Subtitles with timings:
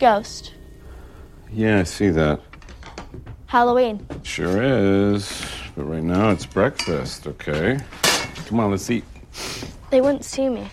[0.00, 0.54] Ghost.
[1.52, 2.40] Yeah, I see that.
[3.44, 4.06] Halloween.
[4.22, 5.44] Sure is.
[5.76, 7.78] But right now it's breakfast, okay?
[8.46, 9.04] Come on, let's eat.
[9.90, 10.70] They wouldn't see me.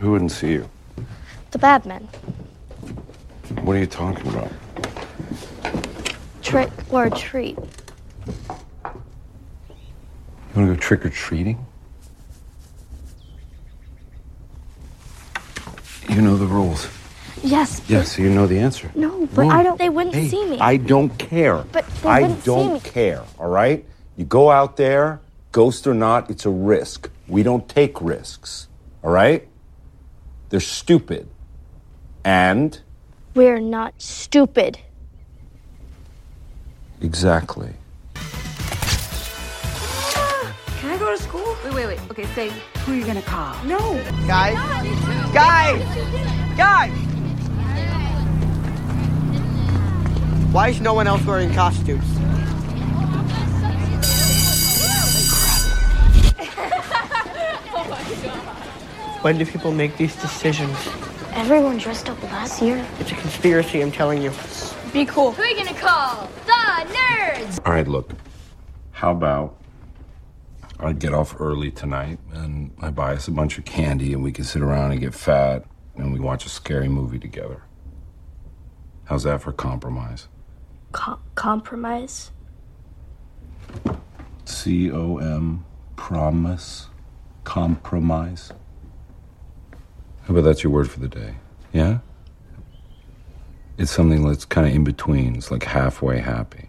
[0.00, 0.68] Who wouldn't see you?
[1.52, 2.08] The bad men.
[3.62, 4.50] What are you talking about?
[6.42, 7.56] Trick or treat.
[7.56, 8.92] You
[10.56, 11.64] want to go trick or treating?
[16.08, 16.88] You know the rules.
[17.42, 17.80] Yes.
[17.80, 18.90] but- Yes, so you know the answer.
[18.94, 19.50] No, but Wrong.
[19.52, 19.78] I don't.
[19.78, 20.58] They wouldn't Hey, see me.
[20.60, 21.64] I don't care.
[21.72, 22.80] But they I wouldn't see don't me.
[22.80, 23.84] care, all right?
[24.16, 25.20] You go out there,
[25.52, 27.08] ghost or not, it's a risk.
[27.28, 28.68] We don't take risks,
[29.02, 29.46] all right?
[30.50, 31.28] They're stupid.
[32.24, 32.78] And
[33.34, 34.78] We're not stupid.
[37.00, 37.72] exactly.
[40.80, 41.56] Can I go to school?
[41.64, 42.00] Wait, wait, wait.
[42.10, 42.50] Okay, say
[42.84, 43.54] who are you're gonna call.
[43.64, 43.78] No.
[44.26, 44.56] Guys.
[45.32, 45.82] Guys.
[46.56, 46.92] Guys.
[50.52, 52.04] Why is no one else wearing costumes?
[59.22, 60.76] When do people make these decisions?
[61.34, 62.84] Everyone dressed up last year.
[62.98, 64.32] It's a conspiracy, I'm telling you.
[64.92, 65.30] Be cool.
[65.32, 66.28] Who are you gonna call?
[66.46, 67.60] The nerds!
[67.64, 68.10] All right, look.
[68.90, 69.56] How about
[70.80, 74.32] I get off early tonight and I buy us a bunch of candy and we
[74.32, 75.64] can sit around and get fat
[75.96, 77.62] and we watch a scary movie together.
[79.04, 80.26] How's that for compromise?
[80.92, 82.30] Com- compromise.
[84.44, 85.64] C O M
[85.96, 86.88] promise
[87.44, 88.52] compromise.
[90.22, 91.34] How about that's your word for the day?
[91.72, 91.98] Yeah?
[93.78, 95.36] It's something that's kind of in between.
[95.36, 96.68] It's like halfway happy.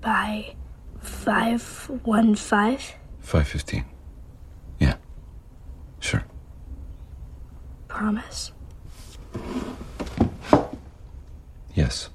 [0.00, 0.54] By
[1.00, 1.62] five
[2.04, 2.94] one five.
[3.20, 3.84] 515.
[4.78, 4.94] Yeah.
[6.00, 6.24] Sure.
[7.88, 8.52] Promise.
[11.74, 12.10] Yes.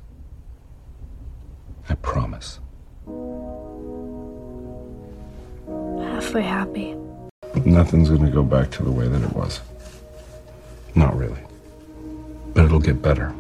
[1.89, 2.59] I promise.
[5.99, 6.95] Halfway happy.
[7.66, 9.60] Nothing's going to go back to the way that it was.
[10.95, 11.42] Not really.
[12.54, 13.33] But it'll get better.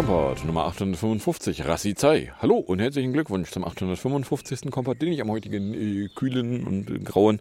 [0.00, 2.32] Kompott Nummer 855, Rassi Zai.
[2.38, 4.70] Hallo und herzlichen Glückwunsch zum 855.
[4.70, 7.38] Kompott, den ich am heutigen äh, kühlen und äh, grauen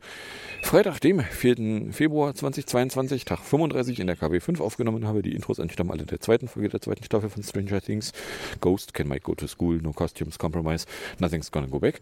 [0.61, 1.93] Freitag, dem 4.
[1.93, 5.21] Februar 2022, Tag 35 in der KB5 aufgenommen habe.
[5.21, 8.11] Die Intros entstammen alle der zweiten Folge der zweiten Staffel von Stranger Things.
[8.59, 10.85] Ghost, Can Mike Go to School, No Costumes, Compromise,
[11.19, 12.01] Nothing's Gonna Go Back.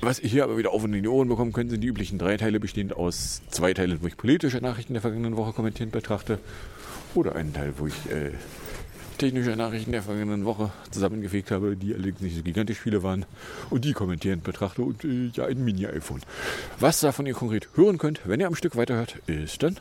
[0.00, 2.18] Was ihr hier aber wieder auf und in die Ohren bekommen könnt, sind die üblichen
[2.18, 6.40] drei Teile, bestehend aus zwei Teilen, wo ich politische Nachrichten der vergangenen Woche kommentierend betrachte.
[7.14, 8.32] Oder einen Teil, wo ich äh,
[9.20, 13.26] technische Nachrichten der vergangenen Woche zusammengefegt habe, die allerdings nicht so gigantisch viele waren
[13.68, 16.22] und die kommentierend betrachte und äh, ja, ein Mini-iPhone.
[16.78, 19.76] Was davon ihr konkret hören könnt, wenn ihr am Stück weiterhört, ist dann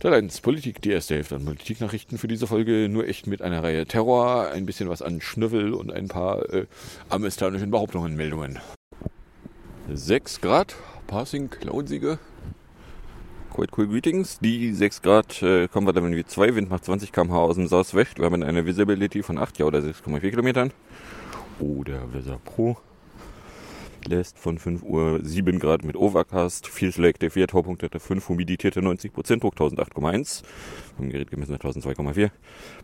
[0.00, 3.84] 1, Politik, die erste Hälfte an Politiknachrichten für diese Folge, nur echt mit einer Reihe
[3.84, 6.66] Terror, ein bisschen was an Schnüffel und ein paar äh,
[7.08, 8.60] amerikanischen Behauptungen, Meldungen.
[9.92, 10.76] 6 Grad,
[11.08, 12.20] Passing, Cloudsiege.
[13.58, 14.38] Quite cool Greetings.
[14.38, 17.66] Die 6 Grad äh, kommen wir dann wie 2, Wind macht 20 km/h aus dem
[17.66, 18.16] Southwest.
[18.20, 20.70] Wir haben eine Visibility von 8 ja, oder 6,4 Kilometern.
[21.58, 22.76] Oder Weather Pro
[24.06, 29.12] lässt von 5 Uhr 7 Grad mit Overcast, viel schlägt 4 Taupunkte 5, humidierte 90
[29.12, 30.44] Prozent, Druck 1008,1,
[30.96, 32.30] vom Gerät gemessen 1002,4,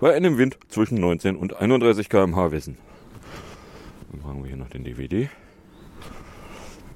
[0.01, 2.79] bei einem Wind zwischen 19 und 31 km/h Wissen.
[4.11, 5.31] Dann machen wir hier noch den DVD.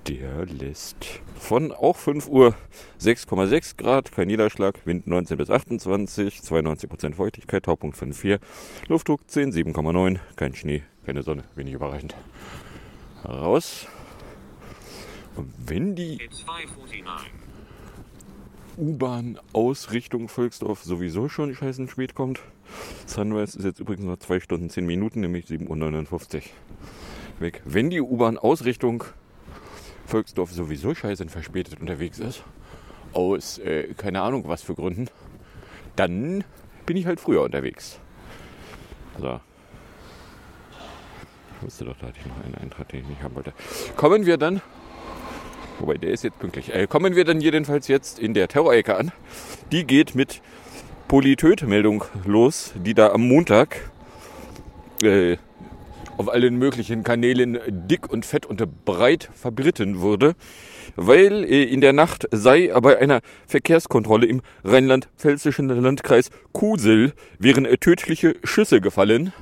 [0.09, 2.55] Der lässt von auch 5 Uhr
[2.99, 8.41] 6,6 Grad, kein Niederschlag, Wind 19 bis 28, 92% Feuchtigkeit, Taupunkt 5,4,
[8.89, 12.15] Luftdruck 10, 7,9, kein Schnee, keine Sonne, wenig überraschend.
[13.22, 13.87] Raus.
[15.37, 16.27] Und wenn die
[18.78, 22.41] U-Bahn aus Richtung Volksdorf sowieso schon scheißen spät kommt,
[23.04, 26.43] Sunrise ist jetzt übrigens noch 2 Stunden 10 Minuten, nämlich 7.59 Uhr
[27.41, 27.61] weg.
[27.66, 29.04] Wenn die U-Bahn aus Richtung
[30.09, 32.43] Volksdorf sowieso scheißen verspätet unterwegs ist,
[33.13, 35.09] aus äh, keine Ahnung was für Gründen,
[35.97, 36.45] dann
[36.87, 37.99] bin ich halt früher unterwegs.
[39.21, 39.41] So.
[41.57, 43.53] Ich wusste doch, da hatte ich noch einen Eintrag, den ich nicht haben wollte.
[43.97, 44.63] Kommen wir dann
[45.81, 46.75] Wobei, der ist jetzt pünktlich.
[46.75, 49.13] Äh, kommen wir dann jedenfalls jetzt in der Terrorecke an.
[49.71, 50.41] Die geht mit
[51.07, 53.91] Politöt-Meldung los, die da am Montag
[55.03, 55.37] äh,
[56.18, 60.34] auf allen möglichen Kanälen dick und fett und breit verbritten wurde,
[60.97, 67.78] weil äh, in der Nacht sei bei einer Verkehrskontrolle im rheinland-pfälzischen Landkreis Kusel wären äh,
[67.78, 69.32] tödliche Schüsse gefallen,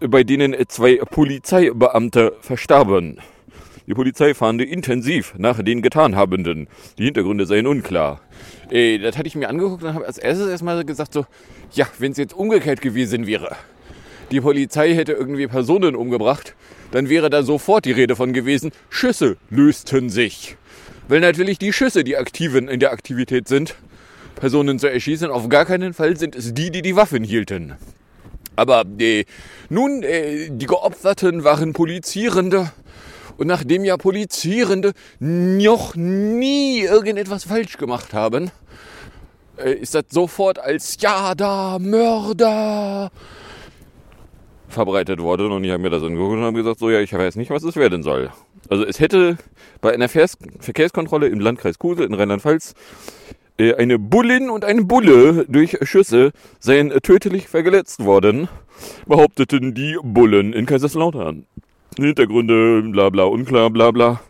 [0.00, 3.20] bei denen äh, zwei Polizeibeamte verstarben.
[3.88, 6.68] Die Polizei fahnde intensiv nach den Getanhabenden.
[6.98, 8.20] Die Hintergründe seien unklar.
[8.70, 11.24] Äh, das hatte ich mir angeguckt und habe als erstes erstmal gesagt so,
[11.72, 13.56] ja, wenn es jetzt umgekehrt gewesen wäre,
[14.30, 16.54] die Polizei hätte irgendwie Personen umgebracht,
[16.90, 20.56] dann wäre da sofort die Rede von gewesen, Schüsse lösten sich.
[21.08, 23.74] Weil natürlich die Schüsse die Aktiven in der Aktivität sind,
[24.36, 25.30] Personen zu erschießen.
[25.30, 27.74] Auf gar keinen Fall sind es die, die die Waffen hielten.
[28.56, 29.24] Aber äh,
[29.68, 32.70] nun, äh, die Geopferten waren Polizierende.
[33.36, 38.50] Und nachdem ja Polizierende noch nie irgendetwas falsch gemacht haben,
[39.56, 43.10] äh, ist das sofort als Ja, da, Mörder
[44.68, 45.52] verbreitet worden.
[45.52, 47.62] Und ich habe mir das angeguckt und habe gesagt, so ja, ich weiß nicht, was
[47.62, 48.30] es werden soll.
[48.68, 49.38] Also es hätte
[49.80, 52.74] bei einer Vers Verkehrskontrolle im Landkreis Kusel in Rheinland-Pfalz
[53.58, 58.48] äh, eine Bullin und ein Bulle durch Schüsse seien tödlich verletzt worden,
[59.06, 61.46] behaupteten die Bullen in Kaiserslautern.
[61.96, 64.20] Hintergründe, bla bla, unklar, bla bla.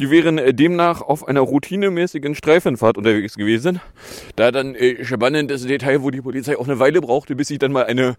[0.00, 3.80] Die wären demnach auf einer routinemäßigen Streifenfahrt unterwegs gewesen.
[4.34, 7.70] Da dann äh, spannendes Detail, wo die Polizei auch eine Weile brauchte, bis sie dann
[7.70, 8.16] mal eine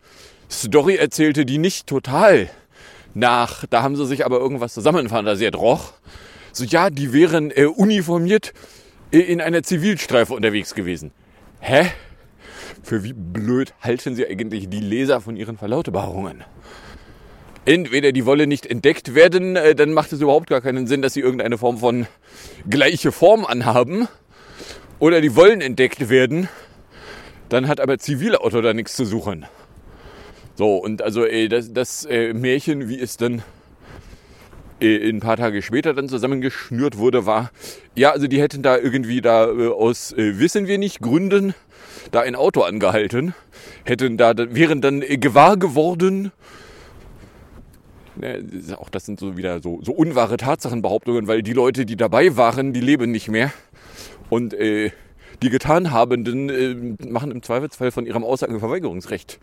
[0.52, 2.50] Story erzählte, die nicht total
[3.14, 5.94] nach, da haben sie sich aber irgendwas zusammenfantasiert, roch.
[6.54, 8.54] So, ja, die wären äh, uniformiert
[9.12, 11.12] äh, in einer Zivilstreife unterwegs gewesen.
[11.60, 11.92] Hä?
[12.84, 16.44] Für wie blöd halten sie eigentlich die Leser von ihren Verlautbarungen?
[17.66, 21.14] entweder die Wolle nicht entdeckt werden, äh, dann macht es überhaupt gar keinen Sinn, dass
[21.14, 22.08] sie irgendeine Form von
[22.70, 24.08] gleiche Form anhaben.
[25.00, 26.48] Oder die wollen entdeckt werden,
[27.50, 29.46] dann hat aber Zivilauto da nichts zu suchen.
[30.56, 33.42] So, und also äh, das, das äh, Märchen, wie es dann
[34.82, 37.52] äh, ein paar Tage später dann zusammengeschnürt wurde, war,
[37.96, 41.54] ja, also die hätten da irgendwie da äh, aus, äh, wissen wir nicht, Gründen
[42.12, 43.34] da ein Auto angehalten,
[43.84, 46.32] hätten da, wären dann äh, gewahr geworden,
[48.16, 48.44] Ne,
[48.78, 52.74] auch das sind so wieder so, so unwahre Tatsachenbehauptungen, weil die Leute, die dabei waren,
[52.74, 53.54] die leben nicht mehr.
[54.30, 54.92] Und äh,
[55.42, 59.40] die Getanhabenden äh, machen im Zweifelsfall von ihrem Aussageverweigerungsrecht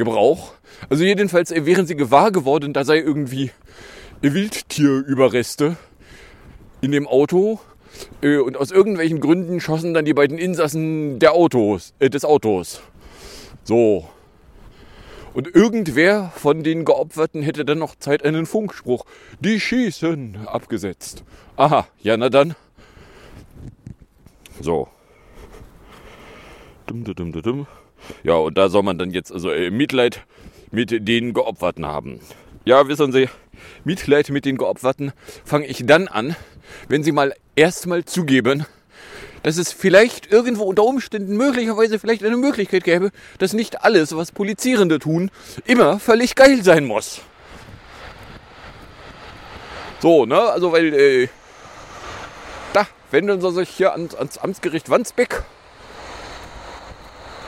[0.00, 0.54] Gebrauch.
[0.88, 3.50] Also jedenfalls äh, wären sie gewahr geworden, da sei irgendwie
[4.22, 5.76] Wildtierüberreste
[6.80, 7.60] in dem Auto.
[8.22, 12.80] Äh, und aus irgendwelchen Gründen schossen dann die beiden Insassen der Autos, äh, des Autos.
[13.62, 14.08] So.
[15.34, 19.04] Und irgendwer von den Geopferten hätte dann noch Zeit, einen Funkspruch,
[19.38, 21.24] die schießen, abgesetzt.
[21.56, 22.56] Aha, ja, na dann.
[24.62, 24.88] So.
[26.86, 27.66] Dum, dum, dum, dum.
[28.22, 30.22] Ja, und da soll man dann jetzt also äh, Mitleid
[30.70, 32.20] mit den Geopferten haben.
[32.64, 33.28] Ja, wissen Sie,
[33.84, 35.12] Mitleid mit den Geopferten
[35.44, 36.36] fange ich dann an,
[36.88, 38.66] wenn Sie mal erstmal zugeben,
[39.42, 44.32] dass es vielleicht irgendwo unter Umständen möglicherweise vielleicht eine Möglichkeit gäbe, dass nicht alles, was
[44.32, 45.30] Polizierende tun,
[45.64, 47.22] immer völlig geil sein muss.
[50.00, 50.38] So, ne?
[50.38, 51.28] Also, weil, äh,
[52.72, 55.42] da wenden sie sich hier ans, ans Amtsgericht Wandsbeck.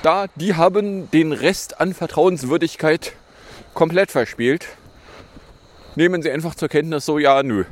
[0.03, 3.13] Da, die haben den Rest an Vertrauenswürdigkeit
[3.73, 4.67] komplett verspielt.
[5.95, 7.65] Nehmen sie einfach zur Kenntnis, so, ja, nö.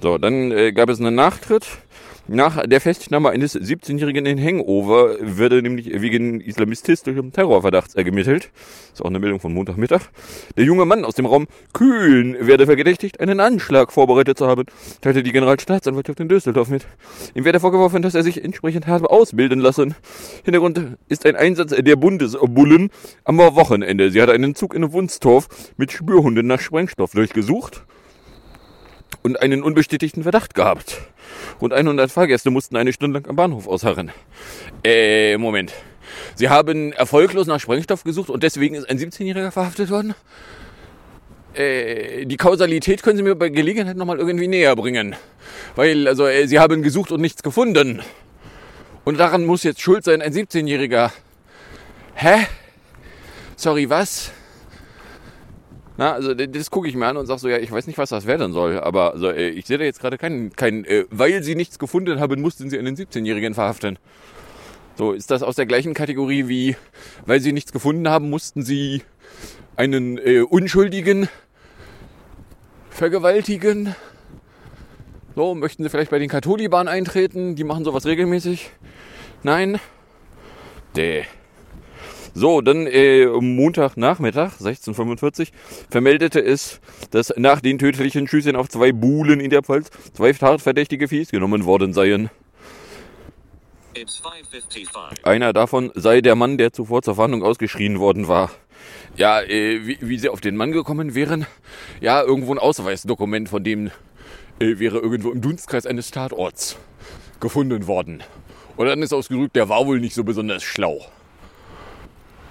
[0.00, 1.66] So, dann äh, gab es einen Nachtritt
[2.28, 8.50] nach der Festnahme eines 17-Jährigen in Hangover würde nämlich wegen islamistischem Terrorverdachts ermittelt.
[8.92, 10.02] Ist auch eine Meldung von Montagmittag.
[10.56, 14.66] Der junge Mann aus dem Raum Kühlen werde verdächtigt, einen Anschlag vorbereitet zu haben,
[15.00, 16.86] teilte die Generalstaatsanwaltschaft in Düsseldorf mit.
[17.34, 19.94] Ihm werde vorgeworfen, dass er sich entsprechend habe ausbilden lassen.
[20.44, 22.90] Hintergrund ist ein Einsatz der Bundesbullen
[23.24, 24.10] am Wochenende.
[24.10, 27.86] Sie hatte einen Zug in Wunstorf mit Spürhunden nach Sprengstoff durchgesucht
[29.28, 31.02] und einen unbestätigten Verdacht gehabt.
[31.60, 34.10] Rund 100 Fahrgäste mussten eine Stunde lang am Bahnhof ausharren.
[34.82, 35.72] Äh, Moment.
[36.34, 40.14] Sie haben erfolglos nach Sprengstoff gesucht und deswegen ist ein 17-Jähriger verhaftet worden?
[41.54, 45.14] Äh, die Kausalität können Sie mir bei Gelegenheit nochmal irgendwie näher bringen.
[45.76, 48.00] Weil, also, äh, Sie haben gesucht und nichts gefunden.
[49.04, 51.10] Und daran muss jetzt schuld sein ein 17-Jähriger.
[52.14, 52.46] Hä?
[53.56, 54.30] Sorry, was?
[55.98, 58.10] Na, also das gucke ich mir an und sage so, ja, ich weiß nicht, was
[58.10, 61.56] das werden soll, aber also, ich sehe da jetzt gerade keinen, kein, äh, weil sie
[61.56, 63.98] nichts gefunden haben, mussten sie einen 17-Jährigen verhaften.
[64.96, 66.76] So, ist das aus der gleichen Kategorie wie,
[67.26, 69.02] weil sie nichts gefunden haben, mussten sie
[69.74, 71.28] einen äh, Unschuldigen
[72.90, 73.96] vergewaltigen?
[75.34, 77.56] So, möchten Sie vielleicht bei den Katholiban eintreten?
[77.56, 78.70] Die machen sowas regelmäßig.
[79.42, 79.80] Nein?
[80.96, 81.24] Däh.
[82.34, 85.52] So, dann äh, Montagnachmittag, 1645,
[85.90, 86.80] vermeldete es,
[87.10, 91.64] dass nach den tödlichen Schüssen auf zwei Buhlen in der Pfalz zwei Tatverdächtige Viehs genommen
[91.64, 92.30] worden seien.
[95.22, 98.50] Einer davon sei der Mann, der zuvor zur Fahndung ausgeschrien worden war.
[99.16, 101.46] Ja, äh, wie, wie sie auf den Mann gekommen wären?
[102.00, 103.90] Ja, irgendwo ein Ausweisdokument von dem
[104.60, 106.76] äh, wäre irgendwo im Dunstkreis eines Tatorts
[107.40, 108.22] gefunden worden.
[108.76, 111.04] Und dann ist ausgedrückt, der war wohl nicht so besonders schlau.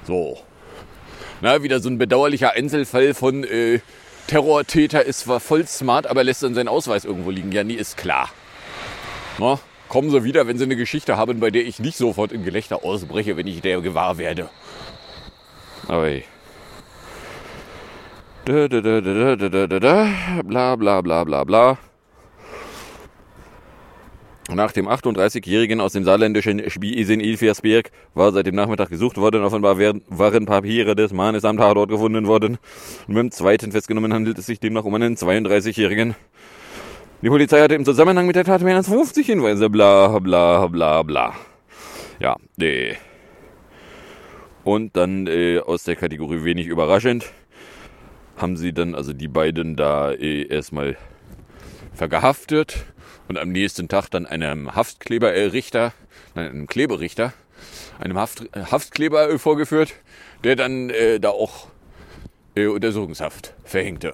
[0.08, 0.40] So.
[1.42, 3.80] Na, wieder so ein bedauerlicher Einzelfall von äh,
[4.28, 7.52] Terrortäter ist zwar voll smart, aber lässt dann seinen Ausweis irgendwo liegen.
[7.52, 8.30] Ja, nie ist klar.
[9.38, 9.60] Na,
[9.90, 12.84] kommen Sie wieder, wenn Sie eine Geschichte haben, bei der ich nicht sofort in Gelächter
[12.84, 14.50] ausbreche, wenn ich der gewahr werde.
[15.90, 16.24] Oi.
[18.46, 21.78] Da, da, da, da, da, da, da, da, bla bla bla bla bla.
[24.50, 29.44] Nach dem 38-Jährigen aus dem saarländischen Spies in Ilfersberg war seit dem Nachmittag gesucht worden.
[29.44, 32.58] Offenbar waren Papiere des Mannes am Tatort gefunden worden.
[33.10, 36.16] Und beim zweiten festgenommen handelt es sich demnach um einen 32-Jährigen.
[37.22, 39.70] Die Polizei hatte im Zusammenhang mit der Tat mehr als 50 Hinweise.
[39.70, 41.34] Bla bla bla bla.
[42.20, 42.96] Ja, nee.
[44.64, 47.34] Und dann äh, aus der Kategorie wenig überraschend
[48.38, 50.96] haben sie dann also die beiden da äh, erstmal
[51.94, 52.86] vergehaftet
[53.28, 55.94] und am nächsten Tag dann einem Haftkleberrichter,
[56.36, 57.34] nein, einem Kleberichter,
[58.00, 59.94] einem Haft, äh, Haftkleber äh, vorgeführt,
[60.44, 61.68] der dann äh, da auch
[62.56, 64.14] äh, Untersuchungshaft verhängte.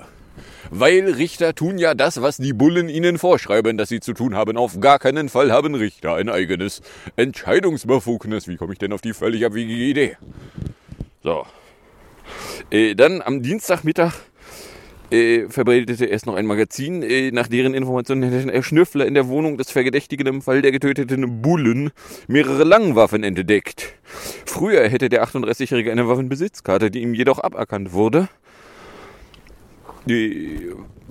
[0.72, 4.58] Weil Richter tun ja das, was die Bullen ihnen vorschreiben, dass sie zu tun haben.
[4.58, 6.82] Auf gar keinen Fall haben Richter ein eigenes
[7.16, 8.48] Entscheidungsbefugnis.
[8.48, 10.18] Wie komme ich denn auf die völlig abwegige Idee?
[11.22, 11.46] So.
[12.72, 14.14] Äh, dann am Dienstagmittag
[15.14, 19.28] äh, verbreitete erst noch ein Magazin, äh, nach deren Informationen hätte ein Schnüffler in der
[19.28, 21.92] Wohnung des Verdächtigen im Fall der getöteten Bullen
[22.28, 23.94] mehrere Langwaffen entdeckt.
[24.46, 28.28] Früher hätte der 38-Jährige eine Waffenbesitzkarte, die ihm jedoch aberkannt wurde.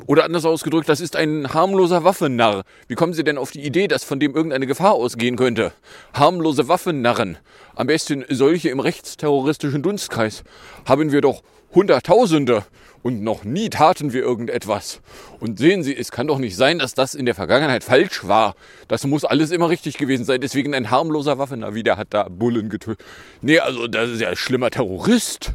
[0.06, 2.64] Oder anders ausgedrückt, das ist ein harmloser Waffennarr.
[2.88, 5.72] Wie kommen Sie denn auf die Idee, dass von dem irgendeine Gefahr ausgehen könnte?
[6.12, 7.38] Harmlose Waffennarren,
[7.74, 10.44] am besten solche im rechtsterroristischen Dunstkreis,
[10.84, 11.42] haben wir doch
[11.74, 12.64] Hunderttausende
[13.02, 15.00] und noch nie taten wir irgendetwas.
[15.40, 18.54] Und sehen Sie, es kann doch nicht sein, dass das in der Vergangenheit falsch war.
[18.88, 20.40] Das muss alles immer richtig gewesen sein.
[20.40, 23.04] Deswegen ein harmloser Waffennarr, wie der hat da Bullen getötet.
[23.40, 25.52] Nee, also das ist ja ein schlimmer Terrorist.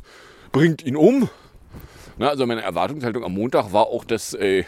[0.52, 1.30] Bringt ihn um.
[2.18, 4.64] Na, also meine Erwartungshaltung am Montag war auch, dass äh,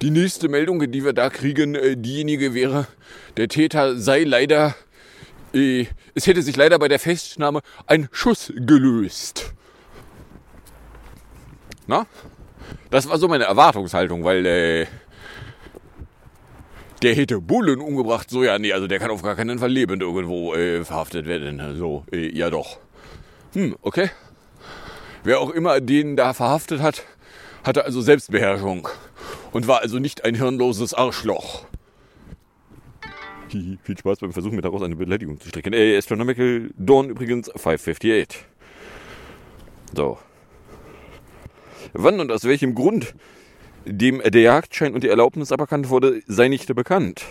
[0.00, 2.86] die nächste Meldung, die wir da kriegen, äh, diejenige wäre,
[3.36, 4.74] der Täter sei leider,
[5.52, 9.52] äh, es hätte sich leider bei der Festnahme ein Schuss gelöst.
[11.88, 12.06] Na?
[12.90, 14.86] Das war so meine Erwartungshaltung, weil äh,
[17.02, 18.30] der hätte Bullen umgebracht.
[18.30, 21.76] So, ja, nee, also der kann auf gar keinen Fall lebend irgendwo äh, verhaftet werden.
[21.76, 22.78] So, äh, ja doch.
[23.54, 24.10] Hm, okay.
[25.24, 27.04] Wer auch immer den da verhaftet hat,
[27.64, 28.88] hatte also Selbstbeherrschung
[29.52, 31.64] und war also nicht ein hirnloses Arschloch.
[33.48, 35.72] Viel Spaß beim Versuch, mir daraus eine Beleidigung zu stricken.
[35.72, 38.44] Ey, Astronomical Dawn übrigens 558.
[39.94, 40.18] So.
[41.92, 43.14] Wann und aus welchem Grund
[43.84, 47.24] dem der Jagdschein und die Erlaubnis aberkannt wurde, sei nicht bekannt.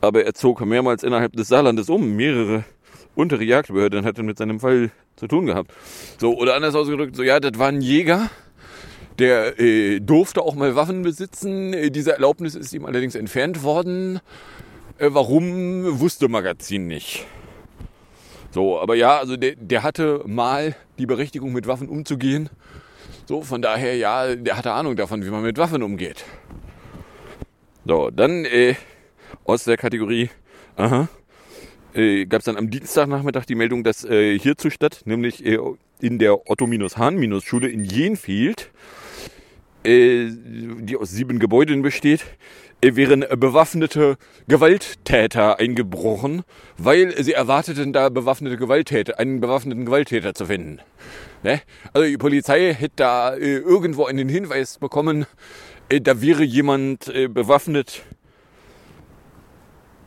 [0.00, 2.16] Aber er zog mehrmals innerhalb des Saarlandes um.
[2.16, 2.64] Mehrere
[3.14, 5.72] untere Jagdbehörden hatten mit seinem Fall zu tun gehabt.
[6.18, 8.30] So, oder anders ausgedrückt, so ja, das war ein Jäger,
[9.18, 11.72] der äh, durfte auch mal Waffen besitzen.
[11.72, 14.20] Äh, diese Erlaubnis ist ihm allerdings entfernt worden.
[14.98, 17.26] Äh, warum, wusste Magazin nicht.
[18.50, 22.50] So, aber ja, also der, der hatte mal die Berechtigung, mit Waffen umzugehen.
[23.28, 26.24] So, von daher, ja, der hatte Ahnung davon, wie man mit Waffen umgeht.
[27.84, 28.76] So, dann äh,
[29.44, 30.30] aus der Kategorie,
[30.76, 31.08] aha,
[31.92, 35.58] äh, gab es dann am Dienstagnachmittag die Meldung, dass äh, hierzu statt, nämlich äh,
[36.00, 38.70] in der Otto-Hahn-Schule in Jenfield,
[39.82, 42.24] äh, die aus sieben Gebäuden besteht,
[42.82, 44.16] wären bewaffnete
[44.48, 46.42] Gewalttäter eingebrochen,
[46.78, 50.80] weil sie erwarteten, da bewaffnete Gewalttäter, einen bewaffneten Gewalttäter zu finden.
[51.42, 51.60] Ne?
[51.92, 55.26] Also die Polizei hätte da äh, irgendwo einen Hinweis bekommen,
[55.88, 58.02] äh, da wäre jemand äh, bewaffnet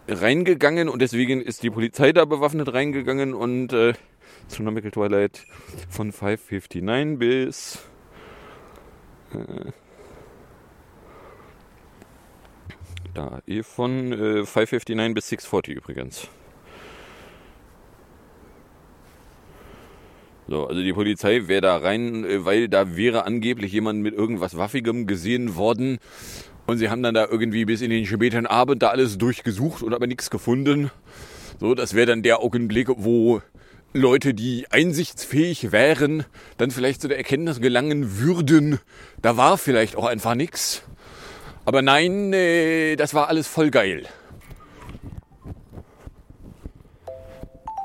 [0.07, 3.93] reingegangen und deswegen ist die Polizei da bewaffnet reingegangen und äh,
[4.47, 5.45] Tsunamical Twilight
[5.89, 7.79] von 559 bis
[9.33, 9.71] äh,
[13.19, 16.27] da von äh, 559 bis 640 übrigens.
[20.47, 24.57] So, also die Polizei wäre da rein, äh, weil da wäre angeblich jemand mit irgendwas
[24.57, 25.99] Waffigem gesehen worden
[26.65, 29.93] Und sie haben dann da irgendwie bis in den späten Abend da alles durchgesucht und
[29.93, 30.91] aber nichts gefunden.
[31.59, 33.41] So, das wäre dann der Augenblick, wo
[33.91, 36.25] Leute, die einsichtsfähig wären,
[36.57, 38.79] dann vielleicht zu der Erkenntnis gelangen würden,
[39.21, 40.83] da war vielleicht auch einfach nichts.
[41.69, 44.07] Aber nein, äh, das war alles voll geil.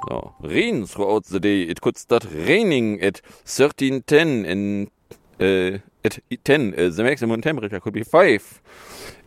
[0.08, 1.64] So, rain throughout the day.
[1.64, 4.90] It could start raining at 1310 and
[5.38, 6.72] uh, at 10.
[6.72, 8.62] Uh, the maximum temperature could be 5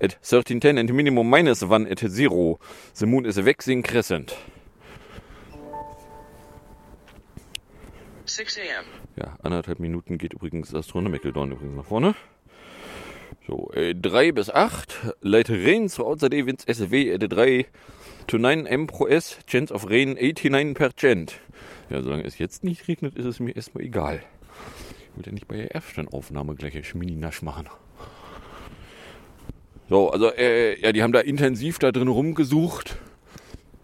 [0.02, 2.60] at 1310 and minimum minus 1 at 0.
[2.96, 4.36] The moon is a waxing crescent.
[8.26, 8.86] 6 a.m.
[9.18, 12.16] Ja, anderthalb Minuten geht übrigens Astronomical Dawn übrigens nach vorne.
[13.48, 15.13] So, äh, 3 bis 8.
[15.22, 17.66] Light rain the day winds SW at 3
[18.27, 19.38] to 9 M pro S.
[19.48, 21.32] Chance of rain 89%.
[21.89, 24.22] Ja, solange es jetzt nicht regnet, ist es mir erstmal egal.
[25.12, 27.70] Ich will ja nicht bei der ersten Aufnahme gleich ein Schmini-Nasch machen.
[29.88, 32.98] So, also, äh, ja, die haben da intensiv da drin rumgesucht.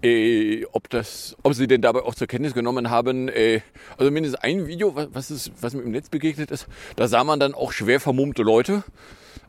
[0.04, 3.62] Äh, ob das, ob sie denn dabei auch zur Kenntnis genommen haben, äh,
[3.98, 6.68] also mindestens ein Video, was, ist, was mir im Netz begegnet ist,
[6.98, 8.84] da sah man dann auch schwer vermummte Leute.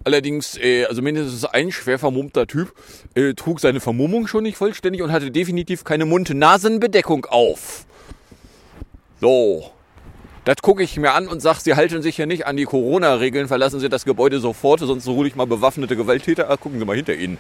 [0.04, 2.73] Allerdings, äh, also mindestens ein schwer vermummter Typ
[3.14, 7.87] äh, trug seine Vermummung schon nicht vollständig und hatte definitiv keine Mund-Nasen-Bedeckung auf.
[9.20, 9.70] So.
[10.44, 13.49] Das gucke ich mir an und sage, Sie halten sich ja nicht an die Corona-Regeln,
[13.49, 16.50] verlassen Sie das Gebäude sofort, sonst hole ich mal bewaffnete Gewalttäter.
[16.50, 17.38] Ah, gucken Sie mal hinter Ihnen.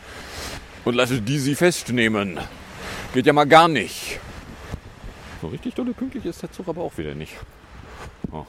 [0.84, 2.40] Und lassen die Sie festnehmen.
[3.14, 4.18] Geht ja mal gar nicht.
[5.40, 7.32] So richtig dolle pünktlich ist der Zug aber auch wieder nicht.
[8.32, 8.44] Oh.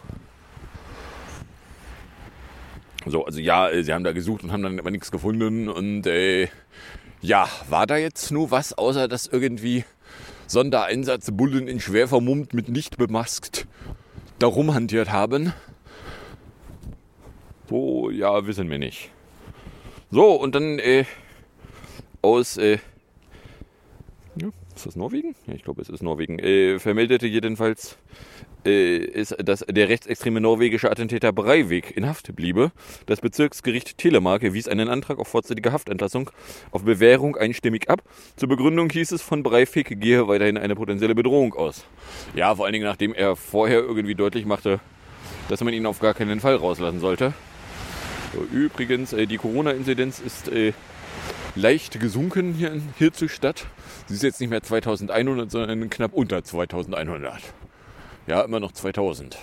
[3.06, 5.70] So, also ja, äh, sie haben da gesucht und haben dann aber nichts gefunden.
[5.70, 6.48] Und äh,
[7.22, 9.86] ja, war da jetzt nur was, außer dass irgendwie
[10.48, 13.68] Sondereinsatzbullen in schwer vermummt mit nicht bemaskt
[14.40, 15.54] da rumhantiert haben?
[17.70, 19.12] Oh, ja, wissen wir nicht.
[20.10, 21.06] So, und dann äh,
[22.24, 22.80] aus äh,
[24.76, 25.36] ist das Norwegen?
[25.48, 26.40] Ja, ich glaube, es ist Norwegen.
[26.40, 27.98] Äh, vermeldete jedenfalls,
[28.66, 32.72] äh, ist, dass der rechtsextreme norwegische Attentäter Breivik in Haft bliebe.
[33.06, 36.32] Das Bezirksgericht Telemark wies einen Antrag auf vorzeitige Haftentlassung
[36.72, 38.02] auf Bewährung einstimmig ab.
[38.36, 41.86] Zur Begründung hieß es, von Breivik gehe weiterhin eine potenzielle Bedrohung aus.
[42.36, 44.80] Ja, vor allen Dingen, nachdem er vorher irgendwie deutlich machte,
[45.50, 47.34] dass man ihn auf gar keinen Fall rauslassen sollte.
[48.34, 50.74] So, übrigens, äh, die Corona-Inzidenz ist äh,
[51.56, 53.66] leicht gesunken hier, hier zur Stadt.
[54.08, 57.40] Sie ist jetzt nicht mehr 2100, sondern knapp unter 2100.
[58.28, 59.38] Ja, immer noch 2000.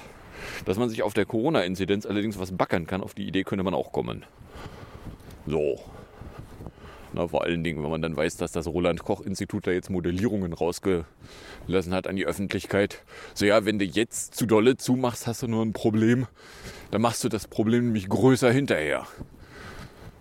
[0.64, 3.75] Dass man sich auf der Corona-Inzidenz allerdings was backern kann, auf die Idee könnte man
[3.75, 4.25] auch kommen.
[5.46, 5.81] So.
[7.14, 11.92] Na, vor allen Dingen, wenn man dann weiß, dass das Roland-Koch-Institut da jetzt Modellierungen rausgelassen
[11.92, 13.03] hat an die Öffentlichkeit.
[13.35, 16.27] So, ja, wenn du jetzt zu dolle zumachst, hast du nur ein Problem.
[16.90, 19.07] Dann machst du das Problem nämlich größer hinterher.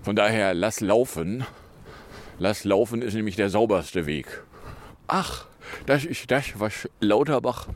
[0.02, 1.46] Von daher, lass laufen.
[2.42, 4.26] Lass laufen ist nämlich der sauberste Weg.
[5.06, 5.46] Ach,
[5.86, 7.68] das ist das, was Lauterbach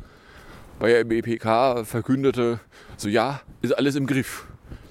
[0.79, 2.59] bei der BPK verkündete.
[2.97, 4.47] So, ja, ist alles im Griff.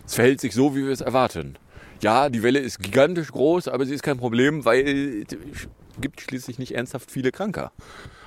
[0.07, 1.59] Es verhält sich so, wie wir es erwarten.
[2.01, 5.67] Ja, die Welle ist gigantisch groß, aber sie ist kein Problem, weil es
[6.01, 7.73] gibt schließlich nicht ernsthaft viele Kranker.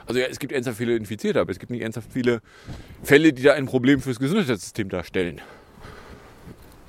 [0.06, 2.42] Also ja, es gibt ernsthaft viele Infizierte, aber es gibt nicht ernsthaft viele
[3.04, 5.40] Fälle, die da ein Problem fürs Gesundheitssystem darstellen.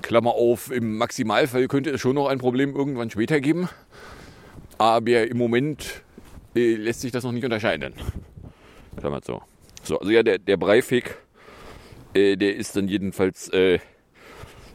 [0.02, 3.68] Klammer auf, im Maximalfall könnte es schon noch ein Problem irgendwann später geben.
[4.78, 6.02] Aber im Moment
[6.54, 7.94] äh, lässt sich das noch nicht unterscheiden.
[8.96, 9.42] Klammer so.
[9.82, 11.16] So, also ja, der, der Breivik,
[12.14, 13.78] äh, der ist dann jedenfalls äh,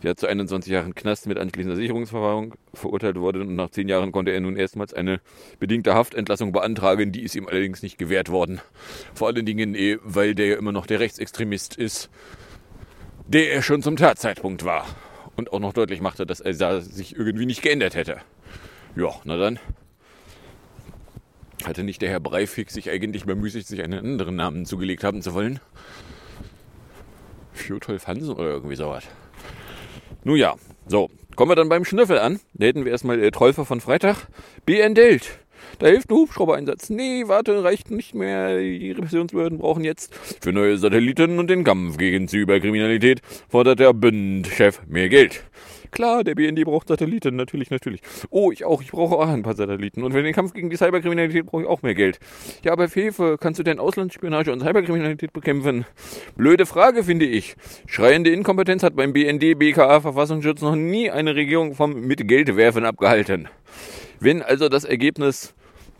[0.02, 4.32] ja, zu 21 Jahren Knast mit anschließender Sicherungsverwahrung verurteilt worden und nach 10 Jahren konnte
[4.32, 5.22] er nun erstmals eine
[5.60, 7.12] bedingte Haftentlassung beantragen.
[7.12, 8.60] Die ist ihm allerdings nicht gewährt worden.
[9.14, 12.10] Vor allen Dingen, eh, weil der ja immer noch der Rechtsextremist ist,
[13.28, 14.86] der er schon zum Tatzeitpunkt war.
[15.36, 18.18] Und auch noch deutlich machte, dass er sich irgendwie nicht geändert hätte.
[18.96, 19.60] Ja, na dann.
[21.66, 25.34] Hatte nicht der Herr Breivik sich eigentlich bemüßigt, sich einen anderen Namen zugelegt haben zu
[25.34, 25.60] wollen?
[27.54, 29.06] Fjotolf Hansen oder irgendwie sowas.
[30.24, 30.56] Nun ja,
[30.88, 31.10] so.
[31.36, 32.40] Kommen wir dann beim Schnüffel an.
[32.54, 34.28] Da hätten wir erstmal äh, Trolfer von Freitag.
[34.66, 35.40] BN Delt.
[35.80, 36.90] Da hilft ein Hubschrauber-Einsatz.
[36.90, 38.60] Nee, warte, reicht nicht mehr.
[38.60, 44.82] Die Repressionsbehörden brauchen jetzt für neue Satelliten und den Kampf gegen Cyberkriminalität fordert der Bündchef
[44.88, 45.44] mehr Geld.
[45.94, 48.02] Klar, der BND braucht Satelliten, natürlich, natürlich.
[48.32, 50.04] Oh, ich auch, ich brauche auch ein paar Satelliten.
[50.04, 52.18] Und für den Kampf gegen die Cyberkriminalität brauche ich auch mehr Geld.
[52.64, 55.86] Ja, aber Fefe, kannst du denn Auslandsspionage und Cyberkriminalität bekämpfen?
[56.36, 57.56] Blöde Frage, finde ich.
[57.86, 62.86] Schreiende Inkompetenz hat beim BND, BKA, Verfassungsschutz noch nie eine Regierung vom mit Geld werfen
[62.86, 63.48] abgehalten.
[64.20, 65.54] Wenn also das Ergebnis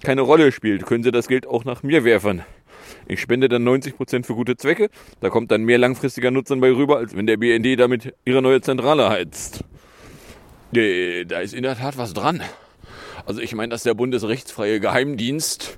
[0.04, 2.42] keine Rolle spielt, können sie das Geld auch nach mir werfen.
[3.06, 4.90] Ich spende dann 90% für gute Zwecke.
[5.20, 8.62] Da kommt dann mehr langfristiger Nutzen bei rüber, als wenn der BND damit ihre neue
[8.62, 9.64] Zentrale heizt.
[10.76, 12.42] Äh, Da ist in der Tat was dran.
[13.26, 15.78] Also ich meine, dass der Bundesrechtsfreie Geheimdienst,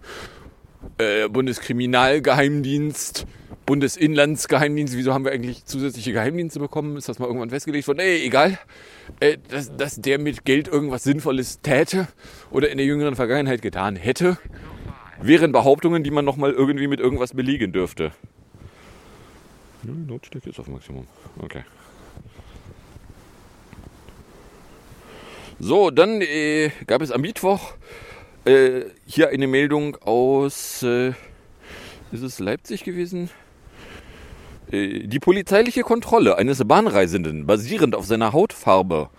[0.98, 3.28] äh, Bundeskriminalgeheimdienst,
[3.66, 6.98] Bundesinlandsgeheimdienst, wieso haben wir eigentlich zusätzliche Geheimdienste bekommen?
[6.98, 7.98] Ist das mal irgendwann festgelegt worden?
[7.98, 8.60] Nee, egal.
[9.20, 12.08] Äh, dass, dass der mit Geld irgendwas Sinnvolles täte
[12.52, 14.38] oder in der jüngeren Vergangenheit getan hätte,
[15.22, 18.12] wären Behauptungen, die man nochmal irgendwie mit irgendwas belegen dürfte.
[20.08, 21.08] Lautstärke ist auf Maximum.
[21.40, 21.64] Okay.
[25.60, 27.74] So, dann äh, gab es am Mittwoch
[28.44, 31.10] äh, hier eine Meldung aus, äh,
[32.12, 33.30] ist es Leipzig gewesen?
[34.70, 39.10] Äh, die polizeiliche Kontrolle eines Bahnreisenden basierend auf seiner Hautfarbe,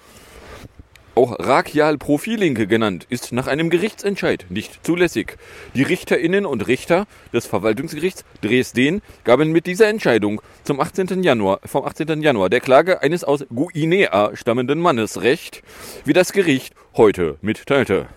[1.17, 5.37] auch Rakial Profiling genannt, ist nach einem Gerichtsentscheid nicht zulässig.
[5.75, 11.23] Die Richterinnen und Richter des Verwaltungsgerichts Dresden gaben mit dieser Entscheidung zum 18.
[11.23, 12.23] Januar, vom 18.
[12.23, 15.63] Januar der Klage eines aus Guinea stammenden Mannes Recht,
[16.05, 18.09] wie das Gericht heute mitteilte.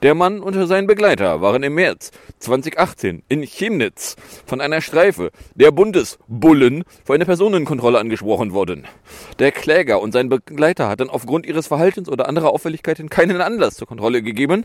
[0.00, 4.14] Der Mann und sein Begleiter waren im März 2018 in Chemnitz
[4.46, 8.86] von einer Streife der Bundesbullen für eine Personenkontrolle angesprochen worden.
[9.40, 13.88] Der Kläger und sein Begleiter hatten aufgrund ihres Verhaltens oder anderer Auffälligkeiten keinen Anlass zur
[13.88, 14.64] Kontrolle gegeben.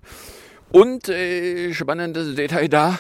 [0.72, 3.00] Und äh, spannendes Detail da,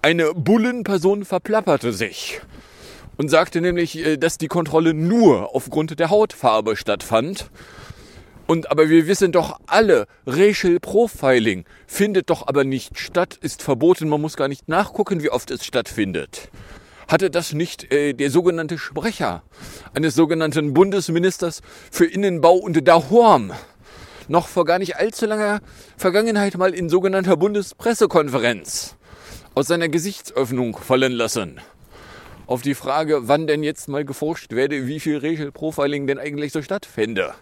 [0.00, 2.40] eine Bullenperson verplapperte sich
[3.18, 7.50] und sagte nämlich, äh, dass die Kontrolle nur aufgrund der Hautfarbe stattfand.
[8.48, 14.08] Und aber wir wissen doch alle, Racial Profiling findet doch aber nicht statt, ist verboten,
[14.08, 16.48] man muss gar nicht nachgucken, wie oft es stattfindet.
[17.08, 19.42] Hatte das nicht äh, der sogenannte Sprecher
[19.92, 23.52] eines sogenannten Bundesministers für Innenbau und Dahorm
[24.28, 25.60] noch vor gar nicht allzu langer
[25.98, 28.96] Vergangenheit mal in sogenannter Bundespressekonferenz
[29.54, 31.60] aus seiner Gesichtsöffnung fallen lassen?
[32.48, 36.52] Auf die Frage, wann denn jetzt mal geforscht werde, wie viel Racial Profiling denn eigentlich
[36.52, 37.34] so stattfände.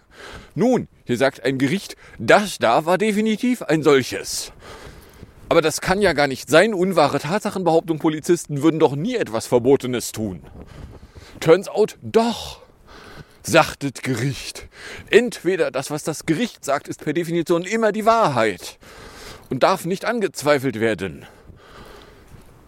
[0.57, 4.53] Nun, hier sagt ein Gericht, das da war definitiv ein solches.
[5.49, 6.75] Aber das kann ja gar nicht sein.
[6.75, 10.43] Unwahre Tatsachenbehauptung, Polizisten würden doch nie etwas Verbotenes tun.
[11.39, 12.63] Turns out doch,
[13.45, 14.67] sagtet Gericht.
[15.09, 18.79] Entweder das, was das Gericht sagt, ist per Definition immer die Wahrheit
[19.51, 21.27] und darf nicht angezweifelt werden.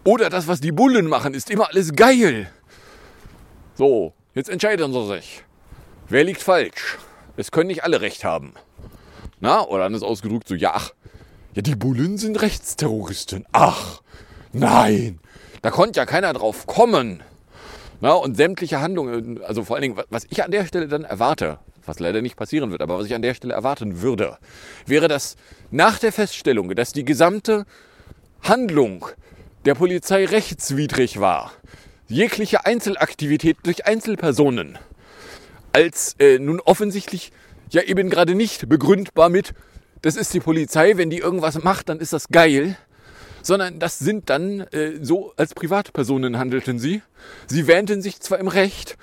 [0.09, 2.49] Oder das, was die Bullen machen, ist immer alles geil.
[3.75, 5.43] So, jetzt entscheiden sie sich.
[6.07, 6.97] Wer liegt falsch?
[7.37, 8.55] Es können nicht alle recht haben.
[9.39, 10.93] Na, oder anders ausgedrückt so, ja, ach,
[11.53, 13.45] ja, die Bullen sind Rechtsterroristen.
[13.51, 14.01] Ach,
[14.51, 15.19] nein,
[15.61, 17.21] da konnte ja keiner drauf kommen.
[18.01, 21.59] Na, und sämtliche Handlungen, also vor allen Dingen, was ich an der Stelle dann erwarte,
[21.85, 24.39] was leider nicht passieren wird, aber was ich an der Stelle erwarten würde,
[24.87, 25.35] wäre, dass
[25.69, 27.67] nach der Feststellung, dass die gesamte
[28.41, 29.05] Handlung
[29.65, 31.51] der Polizei rechtswidrig war,
[32.07, 34.77] jegliche Einzelaktivität durch Einzelpersonen
[35.73, 37.31] als äh, nun offensichtlich
[37.71, 39.53] ja eben gerade nicht begründbar mit,
[40.01, 42.77] das ist die Polizei, wenn die irgendwas macht, dann ist das geil,
[43.41, 47.01] sondern das sind dann äh, so als Privatpersonen handelten sie.
[47.47, 48.97] Sie wähnten sich zwar im Recht,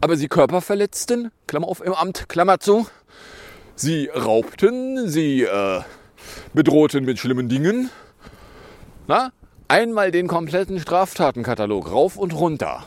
[0.00, 2.86] aber sie körperverletzten, Klammer auf im Amt, Klammer zu.
[3.74, 5.82] Sie raubten, sie äh,
[6.54, 7.90] bedrohten mit schlimmen Dingen.
[9.06, 9.32] Na,
[9.68, 12.84] einmal den kompletten Straftatenkatalog rauf und runter.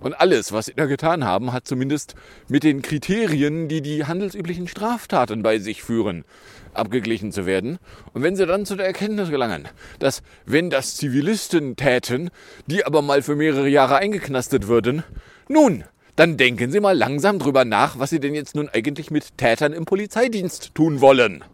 [0.00, 2.14] Und alles, was sie da getan haben, hat zumindest
[2.48, 6.24] mit den Kriterien, die die handelsüblichen Straftaten bei sich führen,
[6.72, 7.78] abgeglichen zu werden.
[8.14, 12.30] Und wenn sie dann zu der Erkenntnis gelangen, dass wenn das Zivilisten täten,
[12.66, 15.04] die aber mal für mehrere Jahre eingeknastet würden,
[15.48, 15.84] nun,
[16.16, 19.72] dann denken Sie mal langsam drüber nach, was Sie denn jetzt nun eigentlich mit Tätern
[19.72, 21.44] im Polizeidienst tun wollen,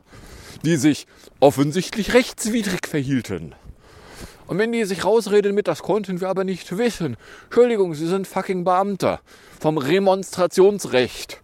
[0.65, 1.07] die sich
[1.41, 3.55] offensichtlich rechtswidrig verhielten.
[4.47, 7.17] Und wenn die sich rausreden mit, das konnten wir aber nicht wissen.
[7.45, 9.21] Entschuldigung, Sie sind fucking Beamter
[9.59, 11.41] vom Remonstrationsrecht.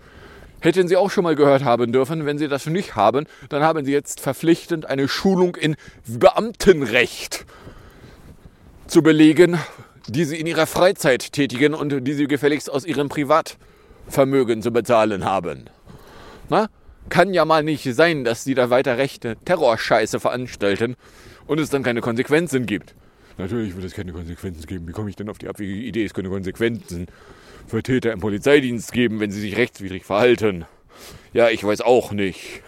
[0.60, 2.24] Hätten Sie auch schon mal gehört haben dürfen.
[2.24, 5.74] Wenn Sie das nicht haben, dann haben Sie jetzt verpflichtend eine Schulung in
[6.06, 7.44] Beamtenrecht
[8.86, 9.58] zu belegen,
[10.06, 15.24] die Sie in Ihrer Freizeit tätigen und die Sie gefälligst aus Ihrem Privatvermögen zu bezahlen
[15.24, 15.64] haben.
[16.48, 16.68] Na?
[17.08, 20.94] Kann ja mal nicht sein, dass Sie da weiter rechte Terrorscheiße veranstalten
[21.46, 22.94] und es dann keine Konsequenzen gibt.
[23.38, 24.86] Natürlich wird es keine Konsequenzen geben.
[24.88, 27.06] Wie komme ich denn auf die abwegige Idee, es könnte Konsequenzen
[27.66, 30.66] für Täter im Polizeidienst geben, wenn sie sich rechtswidrig verhalten?
[31.32, 32.62] Ja, ich weiß auch nicht.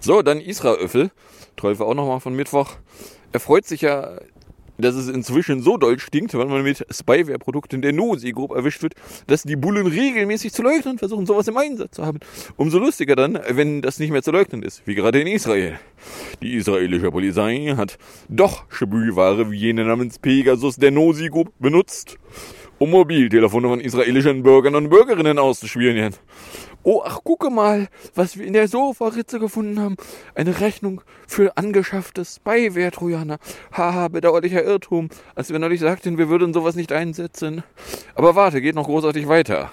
[0.00, 1.10] So, dann Israel,
[1.58, 2.76] 12 auch nochmal von Mittwoch.
[3.32, 4.18] Er freut sich ja
[4.78, 8.94] dass es inzwischen so doll stinkt, wenn man mit Spyware-Produkten der Nosi grob erwischt wird,
[9.26, 12.18] dass die Bullen regelmäßig zu leugnen versuchen, sowas im Einsatz zu haben.
[12.56, 15.78] Umso lustiger dann, wenn das nicht mehr zu leugnen ist, wie gerade in Israel.
[16.42, 22.18] Die israelische Polizei hat doch Spülware wie jene namens Pegasus der Nosi Group benutzt
[22.78, 26.14] um Mobiltelefone von israelischen Bürgern und Bürgerinnen auszuspionieren.
[26.82, 29.96] Oh, ach, gucke mal, was wir in der Sofaritze gefunden haben.
[30.34, 33.38] Eine Rechnung für angeschafftes Spyware-Trojaner.
[33.72, 35.08] Haha, bedauerlicher Irrtum.
[35.34, 37.62] Als wir neulich sagten, wir würden sowas nicht einsetzen.
[38.14, 39.70] Aber warte, geht noch großartig weiter.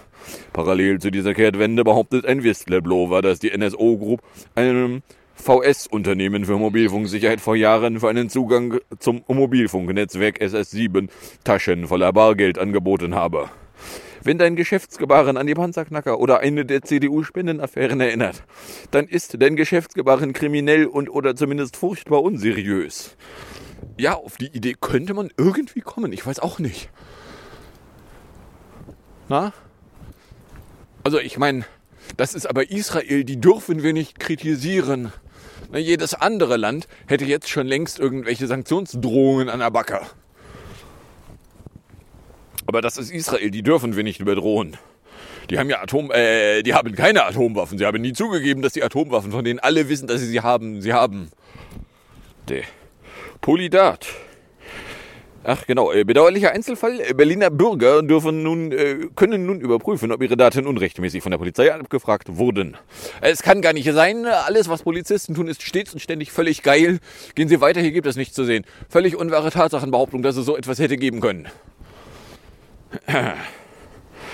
[0.53, 4.21] Parallel zu dieser Kehrtwende behauptet ein Whistleblower, dass die NSO Group
[4.55, 5.01] einem
[5.35, 11.09] VS-Unternehmen für Mobilfunksicherheit vor Jahren für einen Zugang zum Mobilfunknetzwerk SS7
[11.43, 13.49] Taschen voller Bargeld angeboten habe.
[14.23, 18.43] Wenn dein Geschäftsgebaren an die Panzerknacker oder eine der CDU-Spendenaffären erinnert,
[18.91, 23.17] dann ist dein Geschäftsgebaren kriminell und oder zumindest furchtbar unseriös.
[23.97, 26.13] Ja, auf die Idee könnte man irgendwie kommen.
[26.13, 26.89] Ich weiß auch nicht.
[29.27, 29.53] Na?
[31.03, 31.65] Also ich meine,
[32.17, 35.11] das ist aber Israel, die dürfen wir nicht kritisieren.
[35.71, 40.01] Na, jedes andere Land hätte jetzt schon längst irgendwelche Sanktionsdrohungen an der Backe.
[42.65, 44.77] Aber das ist Israel, die dürfen wir nicht bedrohen.
[45.49, 47.77] Die haben ja Atom, äh, die haben keine Atomwaffen.
[47.77, 50.81] Sie haben nie zugegeben, dass die Atomwaffen, von denen alle wissen, dass sie sie haben,
[50.81, 51.31] sie haben.
[52.47, 52.63] De.
[53.41, 54.07] Polydat.
[55.43, 56.99] Ach genau, äh, bedauerlicher Einzelfall.
[57.15, 61.73] Berliner Bürger dürfen nun, äh, können nun überprüfen, ob ihre Daten unrechtmäßig von der Polizei
[61.73, 62.77] abgefragt wurden.
[63.21, 64.27] Es kann gar nicht sein.
[64.27, 66.99] Alles, was Polizisten tun, ist stets und ständig völlig geil.
[67.33, 68.65] Gehen Sie weiter, hier gibt es nichts zu sehen.
[68.87, 71.47] Völlig unwahre Tatsachenbehauptung, dass es so etwas hätte geben können.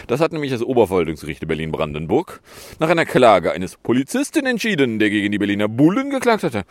[0.05, 2.39] Das hat nämlich das Oberverwaltungsgericht Berlin-Brandenburg
[2.79, 6.63] nach einer Klage eines Polizisten entschieden, der gegen die Berliner Bullen geklagt hatte.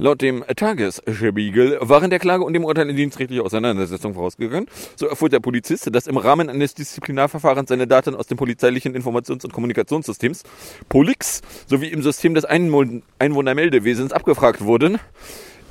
[0.00, 4.66] Laut dem Tagesspiegel waren der Klage und dem Urteil in dienstrechtliche Auseinandersetzung vorausgegangen.
[4.96, 9.44] So erfuhr der Polizist, dass im Rahmen eines Disziplinarverfahrens seine Daten aus dem polizeilichen Informations-
[9.44, 10.44] und Kommunikationssystems
[10.88, 14.96] Polix sowie im System des Einwohnermeldewesens abgefragt wurden.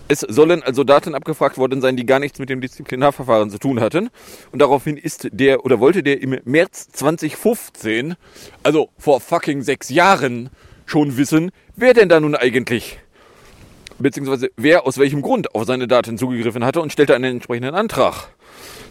[0.10, 3.80] Es sollen also Daten abgefragt worden sein, die gar nichts mit dem Disziplinarverfahren zu tun
[3.80, 4.12] hatten.
[4.52, 8.14] Und daraufhin ist der oder wollte der im März 2015,
[8.62, 10.52] also vor fucking sechs Jahren,
[10.86, 13.00] schon wissen, wer denn da nun eigentlich
[14.00, 18.30] beziehungsweise wer aus welchem Grund auf seine Daten zugegriffen hatte und stellte einen entsprechenden Antrag.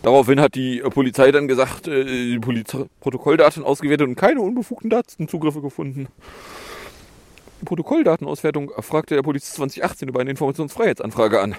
[0.03, 5.61] Daraufhin hat die Polizei dann gesagt, äh, die Poliz Protokolldaten ausgewertet und keine unbefugten Datenzugriffe
[5.61, 6.09] gefunden.
[7.65, 11.57] Protokolldatenauswertung fragte der Polizist 2018 über eine Informationsfreiheitsanfrage an.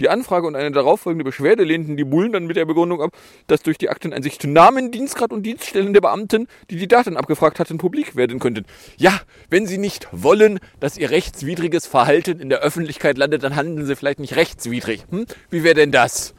[0.00, 3.10] Die Anfrage und eine darauffolgende Beschwerde lehnten die Bullen dann mit der Begründung ab,
[3.46, 7.78] dass durch die Akteneinsicht Namen, Dienstgrad und Dienststellen der Beamten, die die Daten abgefragt hatten,
[7.78, 8.64] publik werden könnten.
[8.96, 13.86] Ja, wenn sie nicht wollen, dass ihr rechtswidriges Verhalten in der Öffentlichkeit landet, dann handeln
[13.86, 15.04] sie vielleicht nicht rechtswidrig.
[15.10, 15.26] Hm?
[15.50, 16.34] Wie wäre denn das?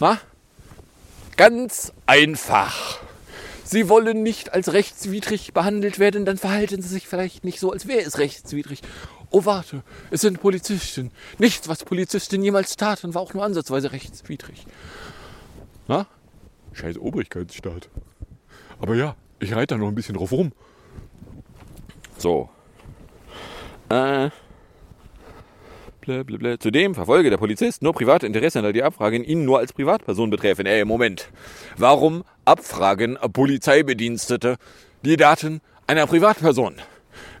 [0.00, 0.18] Na?
[1.36, 2.98] Ganz einfach.
[3.64, 7.86] Sie wollen nicht als rechtswidrig behandelt werden, dann verhalten Sie sich vielleicht nicht so, als
[7.86, 8.82] wäre es rechtswidrig.
[9.34, 11.10] Oh, warte, es sind Polizisten.
[11.38, 14.66] Nichts, was Polizisten jemals taten, war auch nur ansatzweise rechtswidrig.
[15.88, 16.06] Na?
[16.74, 17.88] Scheiß Obrigkeitsstaat.
[18.78, 20.52] Aber ja, ich reite da noch ein bisschen drauf rum.
[22.18, 22.50] So.
[23.88, 24.28] Äh.
[26.02, 26.60] Blablabla.
[26.60, 30.66] Zudem verfolge der Polizist nur private Interessen, da die Abfragen ihn nur als Privatperson betreffen.
[30.66, 31.30] Ey, Moment.
[31.78, 34.56] Warum abfragen Polizeibedienstete
[35.02, 36.74] die Daten einer Privatperson?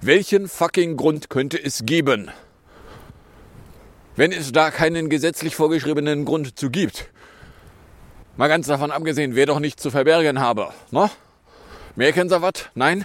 [0.04, 2.28] Welchen fucking Grund könnte es geben?
[4.16, 7.08] Wenn es da keinen gesetzlich vorgeschriebenen Grund zu gibt.
[8.36, 10.70] Mal ganz davon abgesehen, wer doch nichts zu verbergen habe.
[10.90, 11.08] Ne?
[11.94, 12.52] Merken Sie was?
[12.74, 13.04] Nein?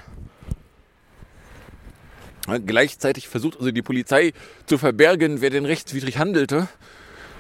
[2.66, 4.34] Gleichzeitig versucht also die Polizei
[4.66, 6.68] zu verbergen, wer denn rechtswidrig handelte.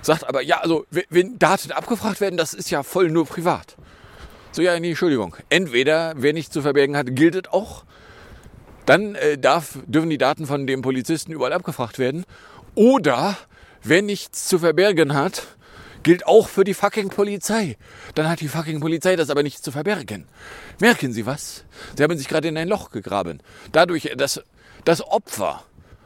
[0.04, 3.76] Sagt aber, ja, also, wenn Daten abgefragt werden, das ist ja voll nur privat.
[4.52, 5.36] So, ja, nee, Entschuldigung.
[5.50, 7.86] Entweder, wer nichts zu verbergen hat, gilt es auch.
[8.88, 12.26] Dann äh, darf, dürfen die Daten von dem Polizisten überall abgefragt werden.
[12.74, 13.38] Oder,
[13.84, 15.44] wer nichts zu verbergen hat,
[16.04, 17.76] gilt auch für die fucking Polizei.
[18.16, 20.26] Dann hat die fucking Polizei das aber nicht zu verbergen.
[20.80, 21.66] Merken Sie was?
[21.98, 23.42] Sie haben sich gerade in ein Loch gegraben.
[23.74, 24.42] Dadurch, dass
[24.86, 25.64] das Opfer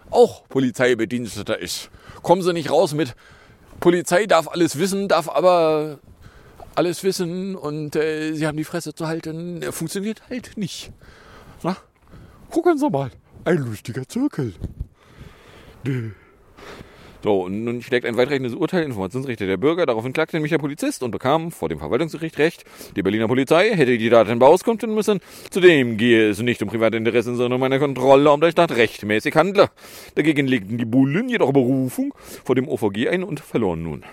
[0.09, 1.91] auch Polizeibediensteter ist.
[2.23, 3.15] Kommen Sie nicht raus mit
[3.79, 5.99] Polizei darf alles wissen, darf aber
[6.73, 9.61] alles wissen und äh, Sie haben die Fresse zu halten.
[9.71, 10.91] Funktioniert halt nicht.
[11.63, 11.77] Na?
[12.51, 13.11] Gucken Sie mal.
[13.45, 14.53] Ein lustiger Zirkel.
[15.85, 16.11] Dö.
[17.23, 19.85] So, und nun schlägt ein weitreichendes Urteil Informationsrechte der Bürger.
[19.85, 22.65] Daraufhin klagte nämlich der Polizist und bekam vor dem Verwaltungsgericht Recht.
[22.95, 25.21] Die Berliner Polizei hätte die Daten beauskunften müssen.
[25.49, 29.35] Zudem gehe es nicht um private Interessen, sondern um eine Kontrolle, um der Staat rechtmäßig
[29.35, 29.69] handle.
[30.15, 34.03] Dagegen legten die Bullen jedoch Berufung vor dem OVG ein und verloren nun.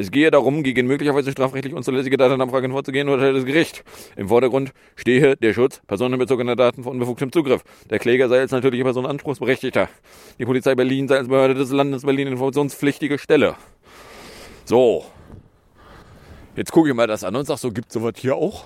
[0.00, 3.84] Es gehe darum, gegen möglicherweise strafrechtlich unzulässige Datenabfragen vorzugehen, urteilt das Gericht.
[4.16, 7.62] Im Vordergrund stehe der Schutz personenbezogener Daten vor unbefugtem Zugriff.
[7.90, 9.90] Der Kläger sei als natürliche Person anspruchsberechtigter.
[10.38, 13.56] Die Polizei Berlin sei als Behörde des Landes Berlin informationspflichtige Stelle.
[14.64, 15.04] So.
[16.56, 18.64] Jetzt gucke ich mal das an und sag so, gibt sowas hier auch?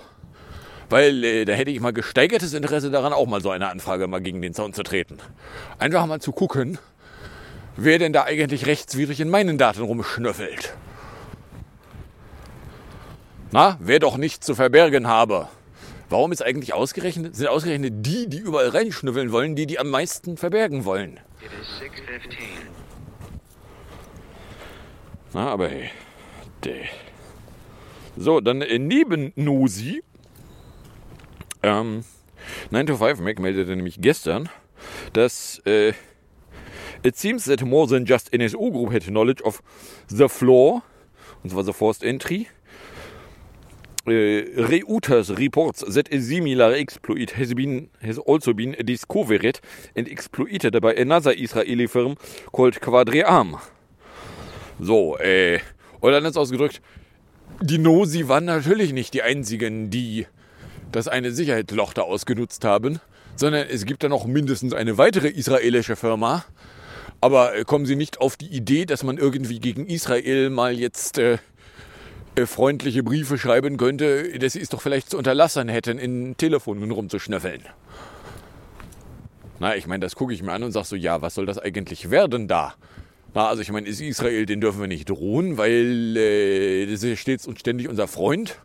[0.89, 4.21] Weil äh, da hätte ich mal gesteigertes Interesse daran, auch mal so eine Anfrage mal
[4.21, 5.17] gegen den Zaun zu treten.
[5.79, 6.77] Einfach mal zu gucken,
[7.75, 10.75] wer denn da eigentlich rechtswidrig in meinen Daten rumschnüffelt.
[13.55, 15.47] Na, wer doch nichts zu verbergen habe.
[16.09, 20.35] Warum ist eigentlich ausgerechnet, sind ausgerechnet die, die überall reinschnüffeln wollen, die, die am meisten
[20.35, 21.21] verbergen wollen?
[25.31, 25.89] Na, aber hey.
[26.65, 26.83] Däh.
[28.17, 30.03] So, dann äh, neben Nosi.
[31.63, 32.03] Ähm,
[32.71, 34.49] 9 to 5 Mac meldete nämlich gestern,
[35.13, 35.93] dass äh,
[37.03, 39.63] it seems that more than just NSO Group had knowledge of
[40.09, 40.83] the floor,
[41.41, 42.47] und zwar the forced entry.
[44.07, 49.59] Uh, Reuters reports that a similar exploit has been has also been discovered
[49.95, 52.15] and exploited by another Israeli firm
[52.51, 53.57] called Quadriam.
[54.79, 55.59] So, äh,
[56.01, 56.81] oder anders ausgedrückt,
[57.61, 60.27] die Nosi waren natürlich nicht die einzigen, die
[60.91, 62.99] das eine Sicherheitsloch da ausgenutzt haben,
[63.35, 66.45] sondern es gibt da noch mindestens eine weitere israelische Firma.
[67.21, 71.17] Aber äh, kommen Sie nicht auf die Idee, dass man irgendwie gegen Israel mal jetzt
[71.17, 71.37] äh, äh,
[72.45, 77.63] freundliche Briefe schreiben könnte, dass sie es doch vielleicht zu unterlassen hätten, in Telefonen rumzuschnüffeln.
[79.59, 81.57] Na, ich meine, das gucke ich mir an und sage so, ja, was soll das
[81.57, 82.75] eigentlich werden da?
[83.33, 87.19] Na, also ich meine, ist Israel, den dürfen wir nicht drohen, weil äh, das ist
[87.19, 88.59] stets und ständig unser Freund.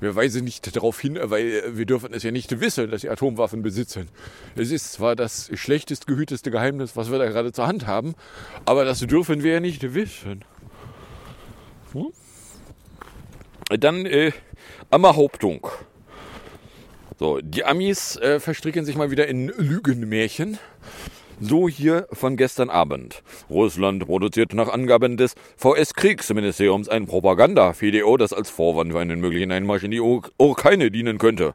[0.00, 3.62] Wir weisen nicht darauf hin, weil wir dürfen es ja nicht wissen, dass sie Atomwaffen
[3.62, 4.08] besitzen.
[4.56, 8.14] Es ist zwar das schlechtest gehüteste Geheimnis, was wir da gerade zur Hand haben,
[8.64, 10.44] aber das dürfen wir ja nicht wissen.
[11.92, 12.12] Hm?
[13.78, 14.32] Dann äh,
[14.90, 15.68] Behauptung.
[17.18, 20.58] So, die Amis äh, verstricken sich mal wieder in Lügenmärchen.
[21.42, 23.22] So hier von gestern Abend.
[23.48, 29.84] Russland produziert nach Angaben des VS-Kriegsministeriums ein Propaganda-Video, das als Vorwand für einen möglichen Einmarsch
[29.84, 31.54] in die Ukraine dienen könnte.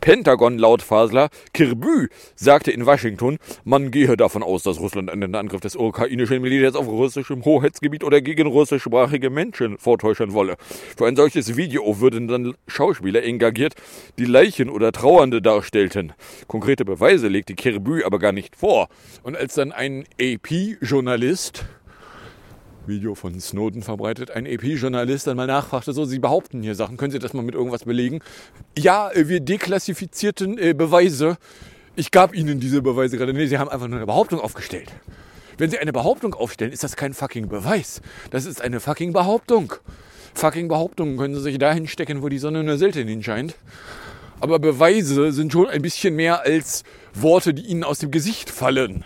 [0.00, 5.60] Pentagon laut Fasler Kirbü sagte in Washington, man gehe davon aus, dass Russland einen Angriff
[5.60, 10.56] des ukrainischen Militärs auf russischem Hoheitsgebiet oder gegen russischsprachige Menschen vortäuschen wolle.
[10.96, 13.74] Für ein solches Video würden dann Schauspieler engagiert,
[14.18, 16.12] die Leichen oder Trauernde darstellten.
[16.48, 18.88] Konkrete Beweise legte Kirbü aber gar nicht vor.
[19.22, 21.64] Und als dann ein AP-Journalist
[22.86, 27.12] Video von Snowden verbreitet, ein EP-Journalist dann mal nachfragte, so, Sie behaupten hier Sachen, können
[27.12, 28.20] Sie das mal mit irgendwas belegen?
[28.76, 31.36] Ja, äh, wir deklassifizierten äh, Beweise.
[31.94, 33.32] Ich gab Ihnen diese Beweise gerade.
[33.32, 34.92] Nee, Sie haben einfach nur eine Behauptung aufgestellt.
[35.58, 38.00] Wenn Sie eine Behauptung aufstellen, ist das kein fucking Beweis.
[38.30, 39.74] Das ist eine fucking Behauptung.
[40.34, 43.54] Fucking Behauptungen können Sie sich dahin stecken, wo die Sonne nur selten hinscheint.
[44.40, 46.82] Aber Beweise sind schon ein bisschen mehr als
[47.14, 49.04] Worte, die Ihnen aus dem Gesicht fallen.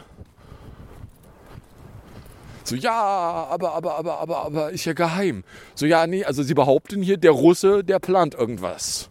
[2.64, 5.44] So, ja, aber, aber, aber, aber, aber, ist ja geheim.
[5.76, 9.08] So, ja, nee, also sie behaupten hier, der Russe, der plant irgendwas.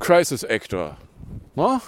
[0.00, 0.96] Crisis Actor.
[1.54, 1.82] Na?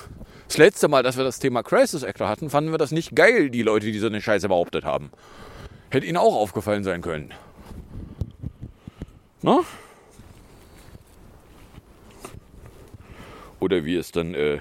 [0.47, 3.49] Das letzte Mal, dass wir das Thema Crisis Actor hatten, fanden wir das nicht geil,
[3.49, 5.11] die Leute, die so eine Scheiße behauptet haben.
[5.89, 7.33] Hätte ihnen auch aufgefallen sein können.
[9.41, 9.61] Na?
[13.59, 14.59] Oder wie es dann äh,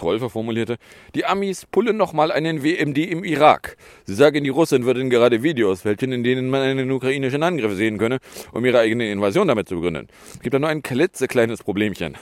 [0.00, 0.78] Troll formulierte,
[1.14, 3.76] die Amis pullen nochmal einen WMD im Irak.
[4.06, 7.98] Sie sagen, die Russen würden gerade Videos fälschen, in denen man einen ukrainischen Angriff sehen
[7.98, 8.18] könne,
[8.52, 10.08] um ihre eigene Invasion damit zu begründen.
[10.32, 12.16] Es gibt da nur ein klitzekleines Problemchen.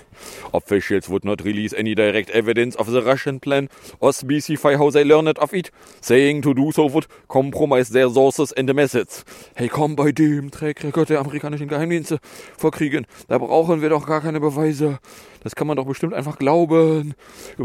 [0.50, 3.68] Officials would not release any direct evidence of the Russian plan
[4.00, 5.70] or specify how they learned of it.
[6.00, 9.24] Saying to do so would compromise their sources and the methods.
[9.54, 12.18] Hey komm, bei dem Track der amerikanischen Geheimdienste
[12.56, 14.98] vor Kriegen, da brauchen wir doch gar keine Beweise.
[15.44, 17.14] Das kann man doch bestimmt einfach glauben.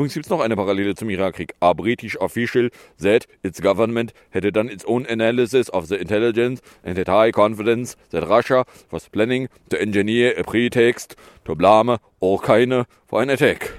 [0.03, 1.53] Übrigens gibt es noch eine Parallele zum Irakkrieg.
[1.61, 6.97] A British official said its government had done its own analysis of the intelligence and
[6.97, 12.85] had high confidence that Russia was planning to engineer a pretext to blame or keine
[13.07, 13.71] for an attack.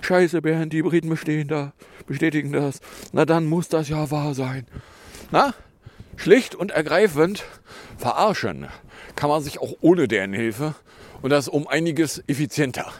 [0.00, 1.74] Scheiße, Bernd, die Briten bestehen da,
[2.06, 2.80] bestätigen das.
[3.12, 4.66] Na dann muss das ja wahr sein.
[5.30, 5.52] Na?
[6.16, 7.44] Schlicht und ergreifend
[7.98, 8.68] verarschen
[9.14, 10.74] kann man sich auch ohne deren Hilfe
[11.20, 12.90] und das um einiges effizienter.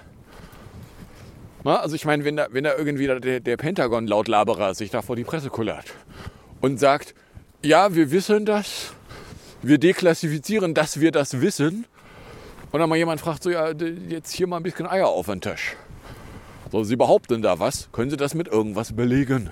[1.65, 5.17] Na, also ich meine, wenn da, wenn da irgendwie der, der Pentagon-Lautlaberer sich da vor
[5.17, 5.87] die Presse kullert
[6.61, 7.15] und sagt,
[7.63, 8.93] ja, wir wissen das,
[9.63, 11.87] wir deklassifizieren, dass wir das wissen,
[12.73, 13.71] und dann mal jemand fragt so, ja,
[14.09, 15.77] jetzt hier mal ein bisschen Eier auf den Tisch.
[16.73, 19.51] So, Sie behaupten da was, können Sie das mit irgendwas belegen?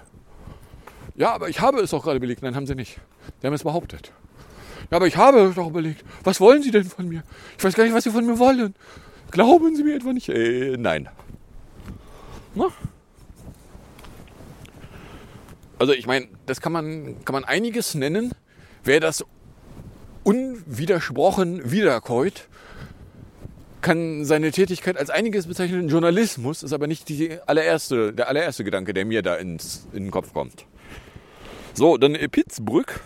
[1.17, 2.43] Ja, aber ich habe es doch gerade belegt.
[2.43, 2.99] Nein, haben Sie nicht.
[3.41, 4.13] Sie haben es behauptet.
[4.91, 6.05] Ja, aber ich habe es doch belegt.
[6.25, 7.23] Was wollen Sie denn von mir?
[7.57, 8.75] Ich weiß gar nicht, was Sie von mir wollen.
[9.31, 10.29] Glauben Sie mir etwa nicht?
[10.29, 11.09] Äh, nein.
[12.55, 12.69] Na?
[15.79, 18.33] Also ich meine, das kann man, kann man einiges nennen.
[18.85, 19.25] Wer das
[20.25, 22.49] un, widersprochen, wiederkäut,
[23.81, 25.89] kann seine Tätigkeit als einiges bezeichnen.
[25.89, 30.11] Journalismus ist aber nicht die allererste, der allererste Gedanke, der mir da ins, in den
[30.11, 30.65] Kopf kommt.
[31.75, 33.01] So, dann Pittsburgh.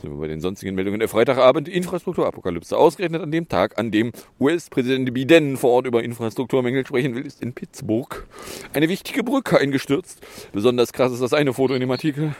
[0.00, 0.98] Sind wir bei den sonstigen Meldungen.
[0.98, 2.74] Der Freitagabend Infrastrukturapokalypse.
[2.74, 7.42] Ausgerechnet an dem Tag, an dem US-Präsident Biden vor Ort über Infrastrukturmängel sprechen will, ist
[7.42, 8.26] in Pittsburgh
[8.72, 10.20] eine wichtige Brücke eingestürzt.
[10.52, 12.34] Besonders krass ist das eine Foto in dem Artikel.